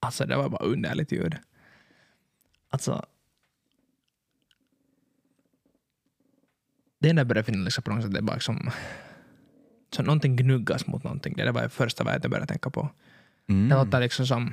Alltså 0.00 0.26
det 0.26 0.36
var 0.36 0.48
bara 0.48 0.64
underligt 0.64 1.12
ljud. 1.12 1.36
Alltså 2.70 3.06
det 6.98 7.10
enda 7.10 7.20
jag 7.20 7.26
började 7.26 7.46
finna 7.46 7.64
liksom 7.64 7.82
på 7.82 7.90
något 7.90 8.02
sätt, 8.02 8.12
det 8.12 8.18
är 8.18 8.22
bara 8.22 8.40
som, 8.40 8.70
så 9.94 10.02
någonting 10.02 10.36
gnuggas 10.36 10.86
mot 10.86 11.04
någonting. 11.04 11.34
Det 11.36 11.52
var 11.52 11.62
det 11.62 11.68
första 11.68 12.04
vad 12.04 12.14
jag 12.14 12.30
började 12.30 12.46
tänka 12.46 12.70
på. 12.70 12.90
Mm. 13.48 13.68
Det 13.68 13.74
låter 13.74 14.00
liksom 14.00 14.26
som, 14.26 14.52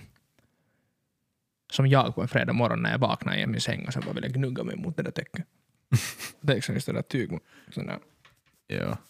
som 1.72 1.88
jag 1.88 2.16
på 2.16 2.22
en 2.22 2.28
fredag 2.28 2.54
morgon 2.54 2.82
när 2.82 2.92
jag 2.92 3.00
vaknar 3.00 3.38
i 3.38 3.48
min 3.48 3.62
säng 3.62 3.88
och 3.88 3.94
sen 3.94 4.04
bara 4.06 4.14
vill 4.14 4.24
jag 4.24 4.34
gnugga 4.34 4.64
mig 4.64 4.76
mot 4.76 4.98
det 4.98 5.04
där 5.04 5.12
täcket. 5.12 5.46
det 6.42 6.54
är 6.54 6.56
liksom 6.56 6.76
just 6.76 6.88
det 6.88 6.94
där 6.94 7.02
tyg. 7.02 7.40
sån 7.70 7.86
där. 7.86 8.00
Ja. 8.68 8.98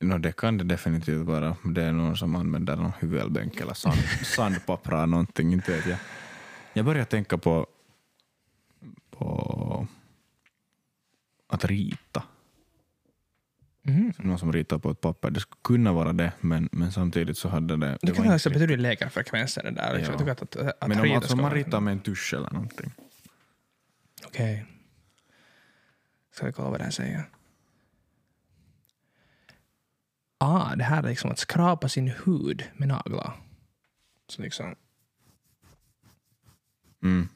No, 0.00 0.18
det 0.18 0.32
kan 0.36 0.58
det 0.58 0.64
definitivt 0.64 1.26
vara. 1.26 1.56
Det 1.64 1.82
är 1.82 1.92
någon 1.92 2.16
som 2.16 2.36
använder 2.36 2.76
någon 2.76 2.92
hyvelbänk 3.00 3.60
eller 3.60 3.74
sand, 3.74 3.98
sandpapper 4.24 5.06
någonting, 5.06 5.52
inte 5.52 5.72
vet 5.72 5.86
jag. 5.86 5.98
Jag 6.72 6.84
börjar 6.84 7.04
tänka 7.04 7.38
på, 7.38 7.66
på 9.10 9.86
att 11.46 11.64
rita. 11.64 12.22
Mhm. 13.82 14.12
Någon 14.18 14.38
som 14.38 14.52
ritar 14.52 14.78
på 14.78 14.90
ett 14.90 15.00
papper. 15.00 15.30
Det 15.30 15.40
skulle 15.40 15.60
kunna 15.62 15.92
vara 15.92 16.12
det, 16.12 16.32
men, 16.40 16.68
men 16.72 16.92
samtidigt 16.92 17.38
så 17.38 17.48
hade 17.48 17.76
det... 17.76 17.86
Det 17.86 17.98
det 18.02 18.06
kan 18.12 18.24
var 18.24 18.30
vara 18.30 18.54
betydligt 18.54 18.78
lägre 18.80 19.10
frekvenser 19.10 19.62
det 19.62 19.70
där. 19.70 19.96
Liksom. 19.96 20.14
Ja. 20.26 20.32
Att, 20.32 20.42
att, 20.42 20.56
att 20.56 20.88
men 20.88 21.00
om 21.00 21.12
alltså 21.16 21.36
man 21.36 21.50
ritar 21.50 21.80
med 21.80 21.92
en 21.92 22.00
tusch 22.00 22.34
eller 22.34 22.50
någonting. 22.50 22.92
Okej. 24.26 24.66
Ska 26.32 26.46
vi 26.46 26.52
kolla 26.52 26.70
vad 26.70 26.80
det 26.80 26.84
här 26.84 26.90
säger? 26.90 27.28
Ah, 30.38 30.74
det 30.76 30.84
här 30.84 31.02
är 31.02 31.08
liksom 31.08 31.30
att 31.30 31.38
skrapa 31.38 31.88
sin 31.88 32.08
hud 32.24 32.64
med 32.76 32.88
naglar. 32.88 33.32
Så 34.28 34.42
liksom, 34.42 34.74
Mm. 37.02 37.28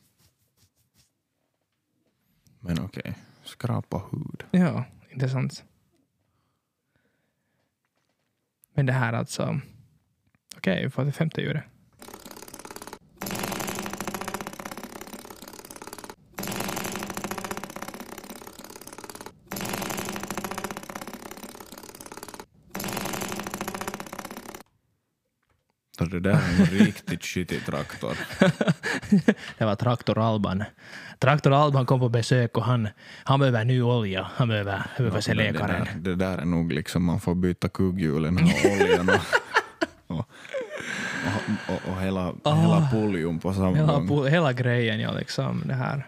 Men 2.60 2.80
okej, 2.80 3.14
skrapa 3.44 4.02
hud. 4.10 4.44
ja, 4.50 4.84
intressant. 5.10 5.64
Men 8.76 8.86
det 8.86 8.92
här 8.92 9.12
alltså. 9.12 9.60
Okej, 10.56 10.86
okay, 10.86 11.12
femte 11.12 11.40
djuret. 11.40 11.64
Där 26.26 26.32
är 26.34 26.60
en 26.60 26.66
riktigt 26.66 27.24
skitig 27.24 27.66
traktor. 27.66 28.16
Det 29.58 29.64
var 29.64 29.74
Traktor 29.76 30.18
Alban. 30.18 30.64
Traktor 31.18 31.52
Alban 31.52 31.86
kom 31.86 32.00
på 32.00 32.08
besök 32.08 32.56
och 32.56 32.64
han, 32.64 32.88
han 33.24 33.40
behöver 33.40 33.64
ny 33.64 33.82
olja. 33.82 34.30
Han 34.34 34.48
behöver, 34.48 34.82
behöver 34.96 35.20
se 35.20 35.34
det, 35.34 35.42
det, 35.42 35.52
läkaren. 35.52 35.84
där, 35.84 36.10
det 36.10 36.14
där 36.14 36.38
är 36.38 36.44
nog 36.44 36.72
liksom, 36.72 37.04
man 37.04 37.20
får 37.20 37.34
byta 37.34 37.68
kugghjulen 37.68 38.36
och 38.36 38.70
oljan 38.72 39.08
och, 39.08 39.14
och, 40.16 40.18
och, 40.18 41.74
och, 41.74 41.92
och 41.92 42.02
hela, 42.02 42.24
hela 42.44 42.88
puljon 42.92 43.38
på 43.38 43.52
samma 43.54 43.76
Hela, 43.76 43.98
gång. 44.00 44.26
hela 44.28 44.52
grejen, 44.52 45.00
ja, 45.00 45.12
liksom 45.12 45.62
det 45.66 45.74
här. 45.74 46.06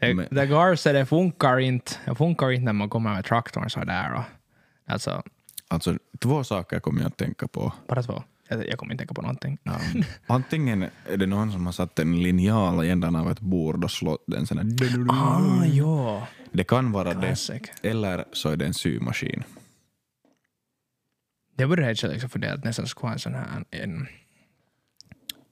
Det, 0.00 0.14
Men- 0.14 0.26
det 0.30 0.46
går 0.46 0.74
så 0.74 0.92
det 0.92 1.06
funkar 1.06 1.58
inte. 1.58 1.92
Det 2.04 2.14
funkar 2.14 2.50
inte 2.50 2.64
när 2.64 2.72
man 2.72 2.88
kommer 2.88 3.14
med 3.14 3.24
traktorn 3.24 3.70
så 3.70 3.84
där. 3.84 4.12
Och, 4.14 4.22
alltså, 4.86 5.22
Alltså, 5.72 5.94
två 6.18 6.44
saker 6.44 6.80
kommer 6.80 7.00
jag 7.00 7.06
att 7.06 7.16
tänka 7.16 7.48
på. 7.48 7.72
bara 7.88 8.02
två. 8.02 8.22
Jag, 8.50 8.68
jag 8.68 8.78
kommer 8.78 8.92
inte 8.92 9.02
tänka 9.02 9.14
på 9.14 9.22
någonting. 9.22 9.58
Ja. 9.62 9.80
Antingen 10.26 10.82
är 11.08 11.16
det 11.16 11.26
någon 11.26 11.52
som 11.52 11.66
har 11.66 11.72
satt 11.72 11.98
en 11.98 12.22
linjal 12.22 12.84
i 12.84 12.90
ändan 12.90 13.16
av 13.16 13.30
ett 13.30 13.40
bord 13.40 13.84
och 13.84 13.90
slått 13.90 14.24
den 14.26 14.46
sån 14.46 14.58
här... 14.58 14.66
Ah, 15.10 15.64
ja. 15.64 16.26
Det 16.52 16.64
kan 16.64 16.92
vara 16.92 17.14
Classic. 17.14 17.62
det, 17.82 17.88
eller 17.88 18.24
så 18.32 18.48
är 18.48 18.56
det 18.56 18.66
en 18.66 18.74
symaskin. 18.74 19.44
Det 21.56 21.66
började 21.66 21.94
jag 22.02 22.12
liksom 22.12 22.30
fundera 22.30 22.52
att 22.54 22.64
nästan 22.64 22.86
skulle 22.86 23.08
ha 23.08 23.12
en 23.12 23.18
sån 23.18 23.34
här, 23.34 23.64
en, 23.70 24.06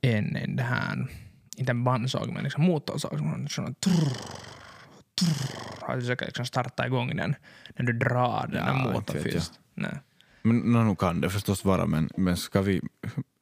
en, 0.00 0.36
en 0.36 0.56
det 0.56 0.62
här, 0.62 1.06
inte 1.56 1.70
en 1.72 1.84
bandsåg, 1.84 2.32
men 2.32 2.44
liksom 2.44 2.64
motorsåg 2.64 3.18
som 3.18 3.48
sån 3.48 3.74
trrr, 3.74 4.16
trrr, 5.20 5.88
och 5.94 6.00
försöka 6.00 6.24
liksom 6.24 6.46
starta 6.46 6.86
igång 6.86 7.16
den 7.16 7.34
när 7.76 7.86
du 7.86 7.92
drar 7.92 8.46
den 8.52 8.66
Ja, 8.66 8.72
där 8.72 8.92
motorn 8.92 9.16
jag. 9.24 9.32
först. 9.32 9.52
Nej. 9.74 9.98
Men 10.42 10.86
nu 10.86 10.96
kan 10.96 11.20
det 11.20 11.30
förstås 11.30 11.64
vara, 11.64 11.86
men, 11.86 12.10
men 12.16 12.36
ska, 12.36 12.62
vi, 12.62 12.80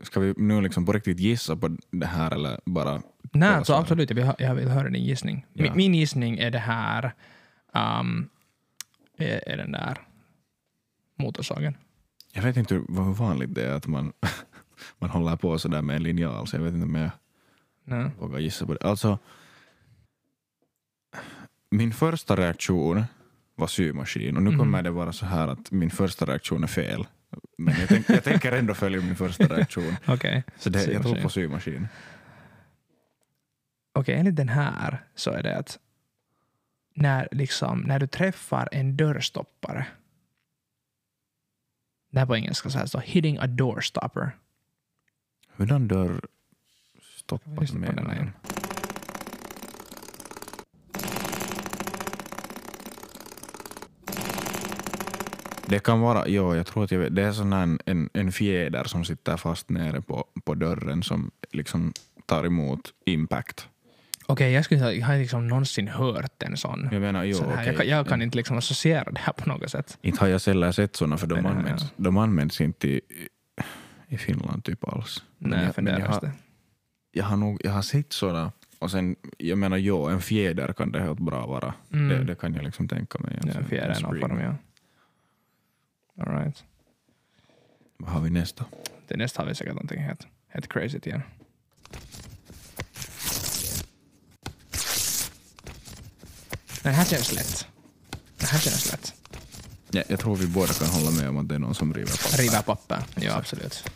ska 0.03 0.21
vi 0.21 0.35
nu 0.37 0.61
liksom 0.61 0.87
på 0.87 0.93
riktigt 0.93 1.21
gissa 1.21 1.57
på 1.57 1.77
det 1.91 2.07
här 2.07 2.35
eller 2.35 2.61
bara... 2.65 2.93
Nej, 2.93 3.03
kolla 3.33 3.59
så 3.59 3.65
svaret? 3.65 3.81
absolut. 3.81 4.11
Jag 4.11 4.17
vill, 4.17 4.33
jag 4.39 4.55
vill 4.55 4.69
höra 4.69 4.91
din 4.91 5.05
gissning. 5.05 5.47
Ja. 5.53 5.63
Min, 5.63 5.77
min 5.77 5.95
gissning 5.95 6.39
är 6.39 6.51
det 6.51 6.59
här, 6.59 7.15
um, 7.75 8.29
är, 9.19 9.49
är 9.49 9.57
den 9.57 9.73
där 9.73 9.99
motorsågen. 11.19 11.77
Jag 12.33 12.43
vet 12.43 12.57
inte 12.57 12.75
hur 12.75 13.15
vanligt 13.15 13.55
det 13.55 13.67
är 13.67 13.75
att 13.75 13.87
man, 13.87 14.13
man 14.99 15.11
håller 15.11 15.37
på 15.37 15.59
sådär 15.59 15.83
med 15.83 15.97
en 15.97 16.03
linjal, 16.03 16.47
så 16.47 16.57
jag 16.57 16.63
vet 16.63 16.75
inte 16.75 16.87
om 16.87 16.95
jag 16.95 17.11
Nej. 17.85 18.11
vågar 18.19 18.39
gissa 18.39 18.67
på 18.67 18.75
det. 18.75 18.89
Alltså, 18.89 19.19
min 21.71 21.93
första 21.93 22.37
reaktion 22.37 23.05
var 23.57 23.67
symaskin 23.67 24.37
och 24.37 24.43
nu 24.43 24.51
Mhm. 24.51 24.59
kommer 24.59 24.83
det 24.83 24.91
vara 24.91 25.13
så 25.13 25.27
här 25.27 25.49
att 25.49 25.71
min 25.71 25.91
första 25.91 26.25
reaktion 26.27 26.63
är 26.63 26.67
fel. 26.67 27.07
Men 27.59 27.75
jag, 27.81 27.89
tänk, 27.89 28.11
jag 28.11 28.25
tänker 28.25 28.53
ändå 28.53 28.75
följa 28.75 29.01
min 29.01 29.17
första 29.17 29.45
reaktion. 29.45 29.97
Okej. 30.07 30.45
Så 30.59 30.71
det, 30.71 30.85
jag 30.93 31.03
tror 31.03 31.23
på 31.23 31.29
symaskin. 31.29 31.89
Okej, 33.95 34.15
enligt 34.15 34.37
den 34.37 34.49
här 34.49 35.05
så 35.15 35.31
är 35.31 35.43
det 35.43 35.57
att 35.59 35.79
när, 36.95 37.29
liksom, 37.33 37.81
när 37.81 37.99
du 37.99 38.07
träffar 38.07 38.69
en 38.73 38.97
dörrstoppare. 38.97 39.87
Det 42.13 42.19
här 42.19 42.27
på 42.27 42.37
engelska 42.37 42.71
så 42.71 42.79
här 42.79 42.87
står 42.87 43.01
hitting 43.01 43.39
a 43.39 43.47
door 43.47 43.81
stopper. 43.81 44.37
Hurdan 45.57 45.89
dörr 45.89 46.21
Jag 46.95 47.03
stoppas 47.03 47.61
lyssnar 47.61 47.87
på 47.87 47.93
med? 47.93 48.05
den 48.05 48.13
igen. 48.13 48.31
Det 55.69 55.79
kan 55.79 56.01
vara, 56.01 56.29
jo, 56.29 56.55
jag 56.55 56.67
tror 56.67 56.85
att 56.85 56.91
jag 56.91 56.99
vet, 56.99 57.15
det 57.15 57.23
är 57.23 57.33
sån 57.33 57.53
här 57.53 57.63
en, 57.63 57.79
en, 57.87 58.11
en 58.13 58.33
fjäder 58.33 58.85
som 58.85 59.05
sitter 59.05 59.37
fast 59.37 59.71
nere 59.71 60.01
på, 60.01 60.25
på 60.45 60.55
dörren 60.55 61.03
som 61.03 61.31
liksom 61.53 61.93
tar 62.27 62.45
emot 62.45 62.93
impact. 63.07 63.69
Okej, 64.27 64.53
jag 64.53 64.65
skulle 64.65 64.81
säga 64.81 64.93
jag 64.93 65.07
har 65.07 65.17
liksom 65.17 65.49
någonsin 65.49 65.89
hört 65.89 66.43
en 66.43 66.57
sån. 66.57 66.89
Jag 66.93 67.01
menar, 67.01 67.25
jo, 67.25 67.35
så 67.35 67.45
här. 67.45 67.53
okej. 67.53 67.67
jag, 67.67 67.77
kan, 67.77 67.89
jag 67.89 68.09
kan 68.09 68.23
inte 68.23 68.37
liksom 68.37 68.59
associera 68.59 69.11
det 69.11 69.21
här 69.21 69.33
på 69.33 69.49
något 69.49 69.71
sätt. 69.71 69.99
Inte 70.03 70.21
har 70.21 70.29
jag 70.29 70.41
sällan 70.41 70.73
sett 70.73 70.97
såna 70.97 71.17
för 71.17 71.27
de 71.27 71.35
nej, 71.41 71.53
används, 71.53 71.83
ja. 71.83 71.89
de 71.97 72.17
används 72.17 72.61
inte 72.61 72.89
i, 72.89 73.01
i 74.09 74.19
Finland 74.19 74.65
typ 74.65 74.89
alls. 74.89 75.23
Men 75.39 75.51
Nej, 75.51 75.61
jag, 75.61 75.69
jag 75.77 75.85
men 75.85 76.01
jag, 76.01 76.09
har, 76.09 76.31
jag, 77.13 77.25
har 77.25 77.37
nog, 77.37 77.61
jag 77.65 77.71
har 77.71 77.83
sett 77.83 78.13
såna 78.13 78.53
och 78.79 78.91
sen, 78.91 79.17
jag 79.39 79.59
menar 79.59 79.77
jo, 79.77 80.09
en 80.09 80.21
fjäder 80.21 80.73
kan 80.73 80.93
det 80.93 81.01
helt 81.01 81.21
bra 81.21 81.47
vara. 81.47 81.75
Mm. 81.93 82.09
Det, 82.09 82.25
det 82.25 82.35
kan 82.35 82.55
jag 82.55 82.65
liksom 82.65 82.89
tänka 82.89 83.19
mig. 83.19 83.39
Ja, 83.43 83.53
sån- 83.53 83.65
fjärde 83.65 83.95
är 83.95 84.01
någon 84.01 84.21
form, 84.21 84.41
ja. 84.41 84.55
All 86.19 86.39
right. 86.39 86.65
Vad 87.99 88.11
har 88.11 88.21
vi 88.21 88.31
nästa? 88.31 88.65
Det 89.09 89.17
nästa 89.17 89.43
har 89.43 89.49
vi 89.49 89.55
säkert 89.55 89.75
någonting 89.75 90.03
helt, 90.03 90.27
helt 90.49 90.69
crazy 90.69 90.99
igen. 90.99 91.23
Den 96.83 96.95
här 96.95 97.05
känns 97.05 97.33
lätt. 97.33 97.67
Den 98.37 98.49
här 98.49 98.59
känns 98.59 98.93
lätt. 98.93 99.15
Ja, 99.91 100.03
jag 100.09 100.21
tror 100.21 100.37
vi 100.37 100.47
båda 100.47 100.73
kan 100.73 100.89
hålla 100.89 101.11
med 101.11 101.29
om 101.29 101.39
att 101.39 101.49
det 101.49 101.55
är 101.55 101.59
någon 101.59 101.75
som 101.75 101.95
river 101.95 102.11
papper. 102.11 102.39
River 102.43 102.63
papper. 102.63 103.03
Ja, 103.15 103.37
absolut. 103.37 103.91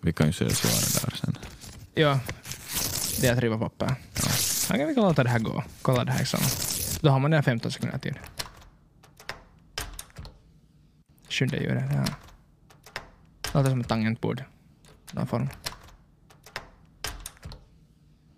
Vi 0.00 0.12
kan 0.12 0.26
ju 0.26 0.32
se 0.32 0.50
svaret 0.50 1.02
där 1.02 1.16
sen. 1.16 1.38
Ja, 1.94 2.20
det 3.20 3.26
är 3.26 3.32
att 3.32 3.38
riva 3.38 3.58
papper. 3.58 3.94
Ja. 4.14 4.30
Okej, 4.70 4.86
vi 4.86 4.94
kan 4.94 5.04
låta 5.04 5.24
det 5.24 5.30
här 5.30 5.38
gå. 5.38 5.64
Kolla 5.82 6.04
det 6.04 6.12
här 6.12 6.18
liksom. 6.18 6.40
Då 7.00 7.10
har 7.10 7.18
man 7.18 7.32
här 7.32 7.42
15 7.42 7.72
sekunder 7.72 7.98
till. 7.98 8.18
Skynda 11.32 11.56
ju 11.56 11.68
det. 11.68 11.90
Ja. 11.94 12.04
Låter 13.54 13.70
som 13.70 13.80
ett 13.80 13.88
tangentbord. 13.88 14.44
Någon 15.12 15.26
form. 15.26 15.48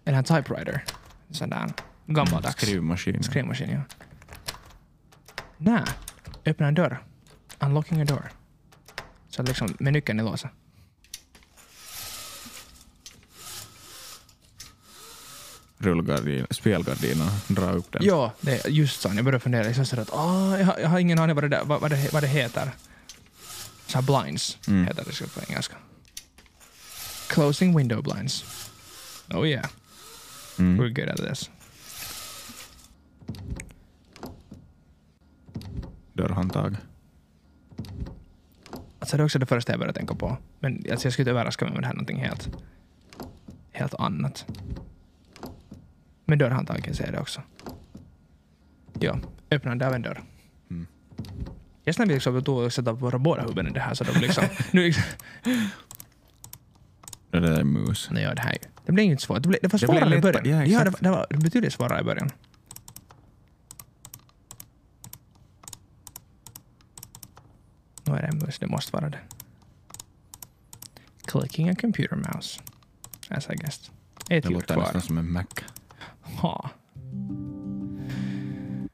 Eller 0.04 0.18
en 0.18 0.24
typewriter. 0.24 0.84
Sån 1.30 1.50
där 1.50 1.72
gammaldags 2.06 2.56
Skrivmaskin. 2.56 3.22
skrivmaskin. 3.22 3.70
Ja. 3.70 3.80
Nej, 5.56 5.82
öppna 6.46 6.68
en 6.68 6.74
dörr. 6.74 7.02
Unlocking 7.58 8.00
a 8.00 8.04
door. 8.04 8.30
Så 9.28 9.42
liksom 9.42 9.76
med 9.78 9.92
nyckeln 9.92 10.20
i 10.20 10.22
låset. 10.22 10.50
Rullgardin, 15.78 16.46
spelgardinen, 16.50 17.28
dra 17.48 17.72
upp 17.72 17.92
den. 17.92 18.04
Ja, 18.04 18.32
det 18.40 18.64
är 18.64 18.70
just 18.70 19.00
så. 19.00 19.08
Jag 19.08 19.24
började 19.24 19.40
fundera. 19.40 19.62
Liksom 19.66 19.86
så 19.86 20.00
att, 20.00 20.12
ah, 20.12 20.58
jag, 20.58 20.66
har, 20.66 20.78
jag 20.78 20.88
har 20.88 20.98
ingen 20.98 21.18
aning 21.18 21.34
vad 21.34 21.44
det, 21.44 21.48
där, 21.48 21.64
vad, 21.64 21.80
vad, 21.80 21.90
det, 21.90 22.12
vad 22.12 22.22
det 22.22 22.26
heter. 22.28 22.70
Så 23.86 23.98
här 23.98 24.22
blinds 24.22 24.58
Mm. 24.68 24.84
heter 24.86 25.04
det 25.04 25.26
på 25.34 25.40
engelska. 25.48 25.76
Closing 27.28 27.76
window 27.76 28.02
blinds. 28.02 28.44
Oh 29.30 29.48
yeah, 29.48 29.66
Mm. 30.58 30.80
we're 30.80 30.88
good 31.00 31.08
at 31.08 31.16
this. 31.34 31.50
Dörrhandtag. 36.12 36.76
Alltså 38.98 39.16
det 39.16 39.22
är 39.22 39.24
också 39.24 39.38
det 39.38 39.46
första 39.46 39.72
jag 39.72 39.78
började 39.78 39.98
tänka 39.98 40.14
på. 40.14 40.36
Men 40.60 40.84
alltså 40.90 41.06
jag 41.06 41.12
skulle 41.12 41.22
inte 41.22 41.30
överraska 41.30 41.64
mig 41.64 41.74
med 41.74 41.82
det 41.82 41.86
här 41.86 41.94
någonting 41.94 42.18
helt, 42.18 42.48
helt 43.72 43.94
annat. 43.94 44.46
Men 46.24 46.38
dörrhandtagen 46.38 46.94
säger 46.94 47.12
det 47.12 47.20
också. 47.20 47.42
Ja, 49.00 49.18
öppnande 49.50 49.86
av 49.86 49.94
en 49.94 50.02
dörr. 50.02 50.22
Mm. 50.70 50.86
Jag 51.84 51.98
när 51.98 52.06
vi 52.06 52.14
liksom 52.14 52.44
tog 52.44 52.58
och 52.58 52.72
sätta 52.72 52.92
våra 52.92 53.18
båda 53.18 53.42
huvuden 53.42 53.66
i 53.66 53.70
det 53.70 53.80
här 53.80 53.94
så 53.94 54.04
de 54.04 54.20
liksom... 54.20 54.44
nu 54.72 54.82
liksom 54.82 55.02
Det 57.30 57.40
där 57.40 57.60
är 57.60 57.64
mus. 57.64 58.08
nej, 58.10 58.22
ja, 58.22 58.34
det 58.34 58.42
här 58.42 58.56
det 58.86 58.92
blev 58.92 59.06
inte 59.06 59.22
svårt. 59.22 59.42
Det, 59.42 59.48
blev, 59.48 59.60
det 59.62 59.72
var 59.72 59.78
Det 59.78 59.86
svårare 59.86 60.06
i 60.06 60.20
lättare. 60.20 60.32
början. 60.32 60.58
Ja, 60.60 60.66
Ja, 60.66 60.78
det, 60.84 60.88
exakt. 60.88 61.02
det 61.02 61.10
var 61.10 61.26
betydligt 61.30 61.72
svårare 61.72 62.00
i 62.00 62.04
början. 62.04 62.30
Nu 68.04 68.14
är 68.14 68.22
det 68.22 68.28
en 68.28 68.38
mus, 68.38 68.58
det 68.58 68.66
måste 68.66 68.92
vara 68.92 69.08
det. 69.10 69.18
Clicking 71.26 71.68
a 71.70 71.74
computer 71.80 72.16
mouse. 72.16 72.60
As 73.28 73.50
I 73.50 73.54
guessed. 73.54 73.90
Ett 74.30 74.44
Det 74.44 74.50
låter 74.50 74.74
kvar. 74.74 74.82
nästan 74.82 75.02
som 75.02 75.18
en 75.18 75.32
Mac. 75.32 75.44
Ha. 76.40 76.70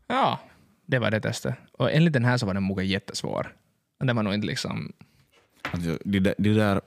Ja, 0.06 0.40
det 0.86 0.98
var 0.98 1.10
det 1.10 1.20
testet. 1.20 1.54
Och 1.72 1.92
enligt 1.92 2.12
den 2.12 2.24
här 2.24 2.36
så 2.38 2.46
var 2.46 2.54
den 2.54 2.66
nog 2.66 2.82
jättesvår. 2.82 3.54
Den 4.00 4.16
var 4.16 4.22
nog 4.22 4.34
inte 4.34 4.46
liksom... 4.46 4.92
Alltså, 5.72 5.98
de, 6.04 6.20
där- 6.20 6.34
de 6.38 6.54
där 6.54 6.80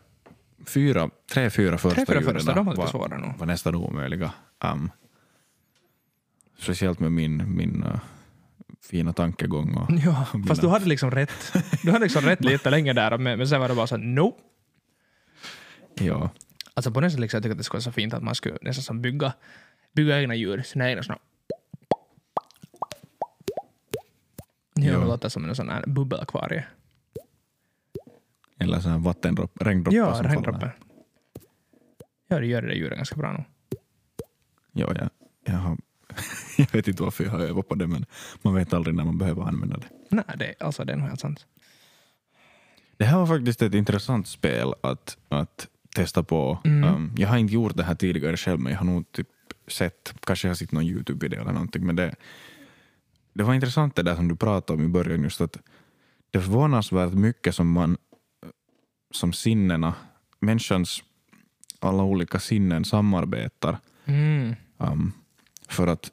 fyra, 0.65 1.09
tre, 1.33 1.49
fyra 1.49 1.77
första 1.77 2.05
Tre, 2.05 2.21
fyra 2.21 2.33
första, 2.33 2.53
de 2.53 2.65
var 2.65 2.73
lite 2.73 2.81
var, 2.81 2.87
svåra 2.87 3.17
nog. 3.17 3.37
var 3.37 3.45
nästan 3.45 3.75
omöjliga. 3.75 4.33
Um, 4.63 4.91
speciellt 6.59 6.99
med 6.99 7.11
min, 7.11 7.55
min 7.55 7.83
uh, 7.83 7.99
fina 8.89 9.13
tankegång. 9.13 9.73
Och, 9.77 9.91
Ja, 10.05 10.25
mina- 10.33 10.47
fast 10.47 10.61
du 10.61 10.67
hade 10.67 10.85
liksom 10.85 11.11
rätt. 11.11 11.53
Du 11.83 11.91
hade 11.91 12.03
liksom 12.05 12.23
rätt 12.25 12.43
lite 12.45 12.69
länge 12.75 12.93
där, 12.93 13.17
men, 13.17 13.37
men 13.37 13.47
sen 13.47 13.61
var 13.61 13.69
det 13.69 13.75
bara 13.75 13.87
så 13.87 13.97
nope. 13.97 14.41
ja, 15.99 16.29
Alltså 16.73 16.91
på 16.91 17.01
något 17.01 17.11
sätt 17.11 17.19
liksom, 17.19 17.37
jag 17.37 17.43
tycker 17.43 17.51
att 17.51 17.57
det 17.57 17.63
skulle 17.63 17.77
vara 17.77 17.83
så 17.83 17.91
fint 17.91 18.13
att 18.13 18.23
man 18.23 18.35
skulle 18.35 18.57
nästan 18.61 18.83
som 18.83 19.01
bygga, 19.01 19.33
bygga 19.93 20.21
egna 20.21 20.35
ljud, 20.35 20.65
sina 20.65 20.89
egna 20.89 21.03
såna... 21.03 21.19
Ja. 24.75 24.99
det 24.99 25.05
låter 25.05 25.29
som 25.29 25.45
en 25.49 25.55
sån 25.55 25.69
här 25.69 25.83
bubbelakvarie. 25.87 26.65
eller 28.59 28.79
så 28.79 28.89
här 28.89 28.97
vattendropp, 28.99 29.51
regndroppar 29.61 29.97
Ja, 29.97 30.15
som 30.15 30.25
regndroppe. 30.25 30.59
faller. 30.59 30.77
Ja, 32.27 32.39
det 32.39 32.45
gör 32.45 32.61
det 32.61 32.67
där 32.67 32.75
ljudet 32.75 32.97
ganska 32.97 33.15
bra 33.15 33.31
nog. 33.31 33.43
Ja, 34.71 34.93
jag, 34.95 35.09
jag, 35.45 35.53
har, 35.53 35.77
jag 36.57 36.71
vet 36.71 36.87
inte 36.87 37.03
varför 37.03 37.23
jag 37.23 37.31
har 37.31 37.39
övat 37.39 37.67
på 37.67 37.75
det, 37.75 37.87
men 37.87 38.05
man 38.41 38.53
vet 38.55 38.73
aldrig 38.73 38.95
när 38.95 39.03
man 39.05 39.17
behöver 39.17 39.41
använda 39.43 39.77
det. 39.77 39.87
Nej, 40.09 40.25
det, 40.37 40.53
alltså, 40.59 40.85
det 40.85 40.93
är 40.93 40.97
nog 40.97 41.07
helt 41.07 41.19
sant. 41.19 41.45
Det 42.97 43.05
här 43.05 43.17
var 43.17 43.27
faktiskt 43.27 43.61
ett 43.61 43.73
intressant 43.73 44.27
spel 44.27 44.73
att, 44.83 45.17
att 45.29 45.67
testa 45.95 46.23
på. 46.23 46.59
Mm. 46.65 46.95
Um, 46.95 47.15
jag 47.17 47.27
har 47.27 47.37
inte 47.37 47.53
gjort 47.53 47.77
det 47.77 47.83
här 47.83 47.95
tidigare 47.95 48.37
själv, 48.37 48.59
men 48.59 48.71
jag 48.71 48.79
har 48.79 48.85
nog 48.85 49.11
typ 49.11 49.27
sett, 49.67 50.13
kanske 50.19 50.47
jag 50.47 50.49
har 50.49 50.55
sett 50.55 50.71
någon 50.71 50.83
Youtube-video 50.83 51.41
eller 51.41 51.51
någonting, 51.51 51.85
men 51.85 51.95
det, 51.95 52.15
det 53.33 53.43
var 53.43 53.53
intressant 53.53 53.95
det 53.95 54.03
där 54.03 54.15
som 54.15 54.27
du 54.27 54.35
pratade 54.35 54.79
om 54.79 54.85
i 54.85 54.89
början, 54.89 55.23
just 55.23 55.41
att 55.41 55.57
det 56.31 56.37
är 56.37 56.41
förvånansvärt 56.41 57.13
mycket 57.13 57.55
som 57.55 57.71
man, 57.71 57.97
som 59.11 59.33
sinnena, 59.33 59.93
människans 60.39 61.03
alla 61.79 62.03
olika 62.03 62.39
sinnen 62.39 62.85
samarbetar. 62.85 63.77
Mm. 64.05 64.55
Um, 64.77 65.13
för 65.67 65.87
att 65.87 66.11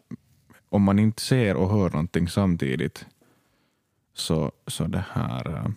om 0.69 0.83
man 0.83 0.99
inte 0.99 1.23
ser 1.23 1.57
och 1.57 1.71
hör 1.71 1.91
någonting 1.91 2.29
samtidigt 2.29 3.07
så, 4.15 4.53
så 4.67 4.87
det 4.87 5.05
här 5.13 5.49
uh, 5.49 5.69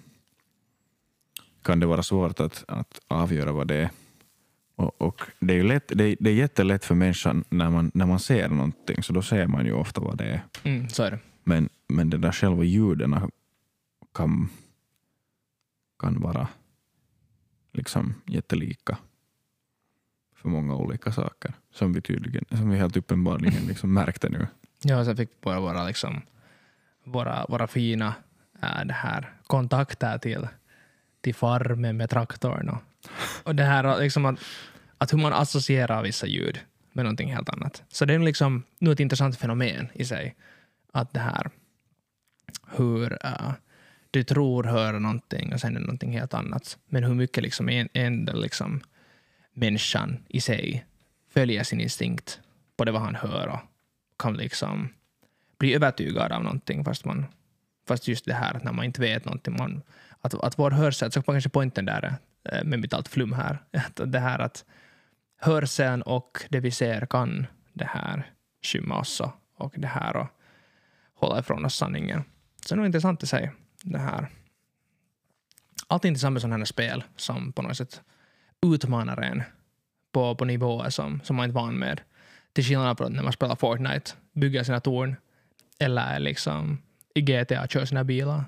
kan 1.61 1.79
det 1.79 1.85
vara 1.85 2.03
svårt 2.03 2.39
att, 2.39 2.63
att 2.67 2.99
avgöra 3.07 3.51
vad 3.51 3.67
det 3.67 3.75
är. 3.75 3.89
Och, 4.75 5.01
och 5.01 5.21
det, 5.39 5.53
är 5.53 5.57
ju 5.57 5.63
lätt, 5.63 5.91
det, 5.95 6.03
är, 6.03 6.15
det 6.19 6.29
är 6.29 6.33
jättelätt 6.33 6.85
för 6.85 6.95
människan 6.95 7.43
när 7.49 7.69
man, 7.69 7.91
när 7.93 8.05
man 8.05 8.19
ser 8.19 8.49
någonting, 8.49 9.03
så 9.03 9.13
då 9.13 9.21
ser 9.21 9.47
man 9.47 9.65
ju 9.65 9.73
ofta 9.73 10.01
vad 10.01 10.17
det 10.17 10.25
är. 10.25 10.41
Mm, 10.63 10.89
så 10.89 11.03
är 11.03 11.11
det. 11.11 11.19
Men, 11.43 11.69
men 11.87 12.09
det 12.09 12.17
där 12.17 12.31
själva 12.31 12.63
ljuden 12.63 13.31
kan, 14.13 14.49
kan 15.99 16.21
vara 16.21 16.47
liksom 17.71 18.13
jättelika 18.25 18.97
för 20.35 20.49
många 20.49 20.75
olika 20.75 21.11
saker 21.11 21.53
som 21.71 21.93
vi 21.93 22.01
tydligen, 22.01 22.45
som 22.49 22.69
vi 22.69 22.77
helt 22.77 22.97
uppenbarligen 22.97 23.67
liksom 23.67 23.93
märkte 23.99 24.29
nu. 24.29 24.47
Ja, 24.83 25.05
sen 25.05 25.17
fick 25.17 25.29
vi 25.29 25.35
bara 25.41 25.59
våra, 25.59 25.85
liksom, 25.85 26.21
våra, 27.03 27.45
våra 27.49 27.67
fina 27.67 28.13
äh, 28.61 28.85
det 28.85 28.93
här, 28.93 29.33
kontakter 29.47 30.17
till, 30.17 30.47
till 31.23 31.35
farmen 31.35 31.97
med 31.97 32.09
traktorn. 32.09 32.69
Och, 32.69 32.81
och 33.43 33.55
det 33.55 33.63
här 33.63 33.99
liksom 33.99 34.25
att, 34.25 34.39
att 34.97 35.13
hur 35.13 35.17
man 35.17 35.33
associerar 35.33 36.03
vissa 36.03 36.27
ljud 36.27 36.59
med 36.93 37.05
någonting 37.05 37.33
helt 37.33 37.49
annat. 37.49 37.83
Så 37.89 38.05
det 38.05 38.13
är 38.13 38.19
liksom 38.19 38.63
nu 38.79 38.91
ett 38.91 38.99
intressant 38.99 39.37
fenomen 39.37 39.87
i 39.93 40.05
sig. 40.05 40.35
Att 40.91 41.13
det 41.13 41.19
här 41.19 41.49
hur 42.67 43.13
uh, 43.13 43.51
du 44.11 44.23
tror 44.23 44.63
höra 44.63 44.99
någonting 44.99 45.53
och 45.53 45.59
sen 45.59 45.75
är 45.75 45.79
det 45.79 45.85
någonting 45.85 46.11
helt 46.11 46.33
annat. 46.33 46.77
Men 46.87 47.03
hur 47.03 47.13
mycket 47.13 47.43
liksom 47.43 47.69
en, 47.69 47.89
en 47.93 48.25
liksom 48.33 48.81
människan 49.53 50.17
i 50.27 50.41
sig 50.41 50.85
följer 51.29 51.63
sin 51.63 51.81
instinkt 51.81 52.39
på 52.77 52.85
det 52.85 52.91
vad 52.91 53.01
han 53.01 53.15
hör 53.15 53.47
och 53.47 53.59
kan 54.19 54.37
liksom 54.37 54.89
bli 55.57 55.73
övertygad 55.73 56.31
av 56.31 56.43
någonting 56.43 56.85
fast 56.85 57.05
man 57.05 57.25
fast 57.87 58.07
just 58.07 58.25
det 58.25 58.33
här 58.33 58.53
att 58.53 58.63
när 58.63 58.71
man 58.71 58.85
inte 58.85 59.01
vet 59.01 59.25
någonting 59.25 59.55
man, 59.57 59.81
att, 60.23 60.33
att 60.33 60.59
vår 60.59 60.71
hörsel, 60.71 61.11
så 61.11 61.21
kanske 61.21 61.49
poängen 61.49 61.85
där 61.85 62.15
eh, 62.49 62.63
med 62.63 62.79
mitt 62.79 62.93
allt 62.93 63.07
flum 63.07 63.33
här, 63.33 63.63
att 63.71 64.11
det 64.11 64.19
här 64.19 64.39
att 64.39 64.65
hörseln 65.41 66.01
och 66.01 66.45
det 66.49 66.59
vi 66.59 66.71
ser 66.71 67.05
kan 67.05 67.47
det 67.73 67.85
här 67.85 68.31
skymma 68.61 68.99
oss 68.99 69.21
och, 69.57 69.73
det 69.75 69.87
här 69.87 70.15
och 70.15 70.27
hålla 71.13 71.39
ifrån 71.39 71.65
oss 71.65 71.75
sanningen. 71.75 72.23
Så 72.65 72.69
det 72.69 72.73
är 72.73 72.77
nog 72.77 72.85
intressant 72.85 73.23
i 73.23 73.27
sig 73.27 73.51
det 73.83 73.99
här. 73.99 74.27
Alltid 75.87 76.09
intressant 76.09 76.33
med 76.33 76.41
sådana 76.41 76.57
här 76.57 76.65
spel 76.65 77.03
som 77.15 77.53
på 77.53 77.61
något 77.61 77.77
sätt 77.77 78.01
utmanar 78.61 79.17
en 79.21 79.43
på, 80.11 80.35
på 80.35 80.45
nivåer 80.45 80.89
som, 80.89 81.21
som 81.23 81.35
man 81.35 81.45
inte 81.45 81.59
är 81.59 81.61
van 81.61 81.79
med. 81.79 82.01
Till 82.53 82.63
skillnad 82.63 82.97
från 82.97 83.13
när 83.13 83.23
man 83.23 83.33
spelar 83.33 83.55
Fortnite, 83.55 84.11
bygger 84.33 84.63
sina 84.63 84.79
torn 84.79 85.15
eller 85.79 86.19
liksom 86.19 86.81
i 87.15 87.21
GTA 87.21 87.67
kör 87.67 87.85
sina 87.85 88.03
bilar. 88.03 88.43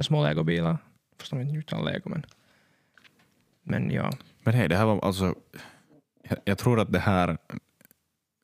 Små 0.00 0.24
legobilar. 0.24 0.78
Fast 1.22 1.30
de 1.30 1.40
inte 1.40 1.58
utan 1.58 1.84
lego 1.84 2.08
men. 2.10 2.26
Men 3.62 3.90
ja. 3.90 4.10
Men 4.44 4.54
hej, 4.54 4.68
det 4.68 4.76
här 4.76 4.84
var 4.86 5.00
alltså... 5.00 5.34
Jag, 6.28 6.38
jag 6.44 6.58
tror 6.58 6.80
att 6.80 6.92
det 6.92 6.98
här 6.98 7.38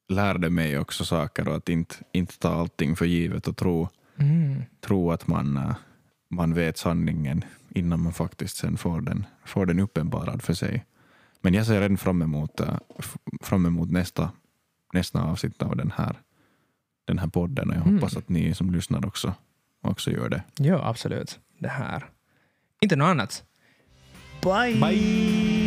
lärde 0.08 0.50
mig 0.50 0.78
också 0.78 1.04
saker 1.04 1.48
och 1.48 1.56
att 1.56 1.68
inte, 1.68 1.94
inte 2.12 2.38
ta 2.38 2.48
allting 2.54 2.96
för 2.96 3.04
givet 3.06 3.48
och 3.48 3.56
tro, 3.56 3.88
Mm. 4.20 4.62
tro 4.80 5.12
att 5.12 5.26
man, 5.26 5.56
äh, 5.56 5.76
man 6.30 6.54
vet 6.54 6.78
sanningen 6.78 7.44
innan 7.70 8.00
man 8.02 8.12
faktiskt 8.12 8.56
sen 8.56 8.76
får 8.76 9.00
den, 9.00 9.26
får 9.44 9.66
den 9.66 9.80
uppenbarad 9.80 10.42
för 10.42 10.54
sig. 10.54 10.84
Men 11.40 11.54
jag 11.54 11.66
ser 11.66 11.80
redan 11.80 11.96
fram 11.96 12.22
emot, 12.22 12.60
f- 12.98 13.16
fram 13.40 13.66
emot 13.66 13.90
nästa, 13.90 14.30
nästa 14.92 15.22
avsnitt 15.22 15.62
av 15.62 15.76
den 15.76 15.90
här, 15.96 16.16
den 17.04 17.18
här 17.18 17.26
podden 17.28 17.70
och 17.70 17.76
jag 17.76 17.82
Mm. 17.82 17.94
hoppas 17.94 18.16
att 18.16 18.28
ni 18.28 18.54
som 18.54 18.70
lyssnar 18.70 19.06
också 19.06 19.34
också 19.80 20.10
gör 20.10 20.28
det. 20.28 20.42
Ja, 20.58 20.88
absolut. 20.88 21.40
Det 21.58 21.68
här. 21.68 22.10
Inte 22.80 22.96
något 22.96 23.06
annat. 23.06 23.44
Bye! 24.42 24.80
Bye! 24.80 25.57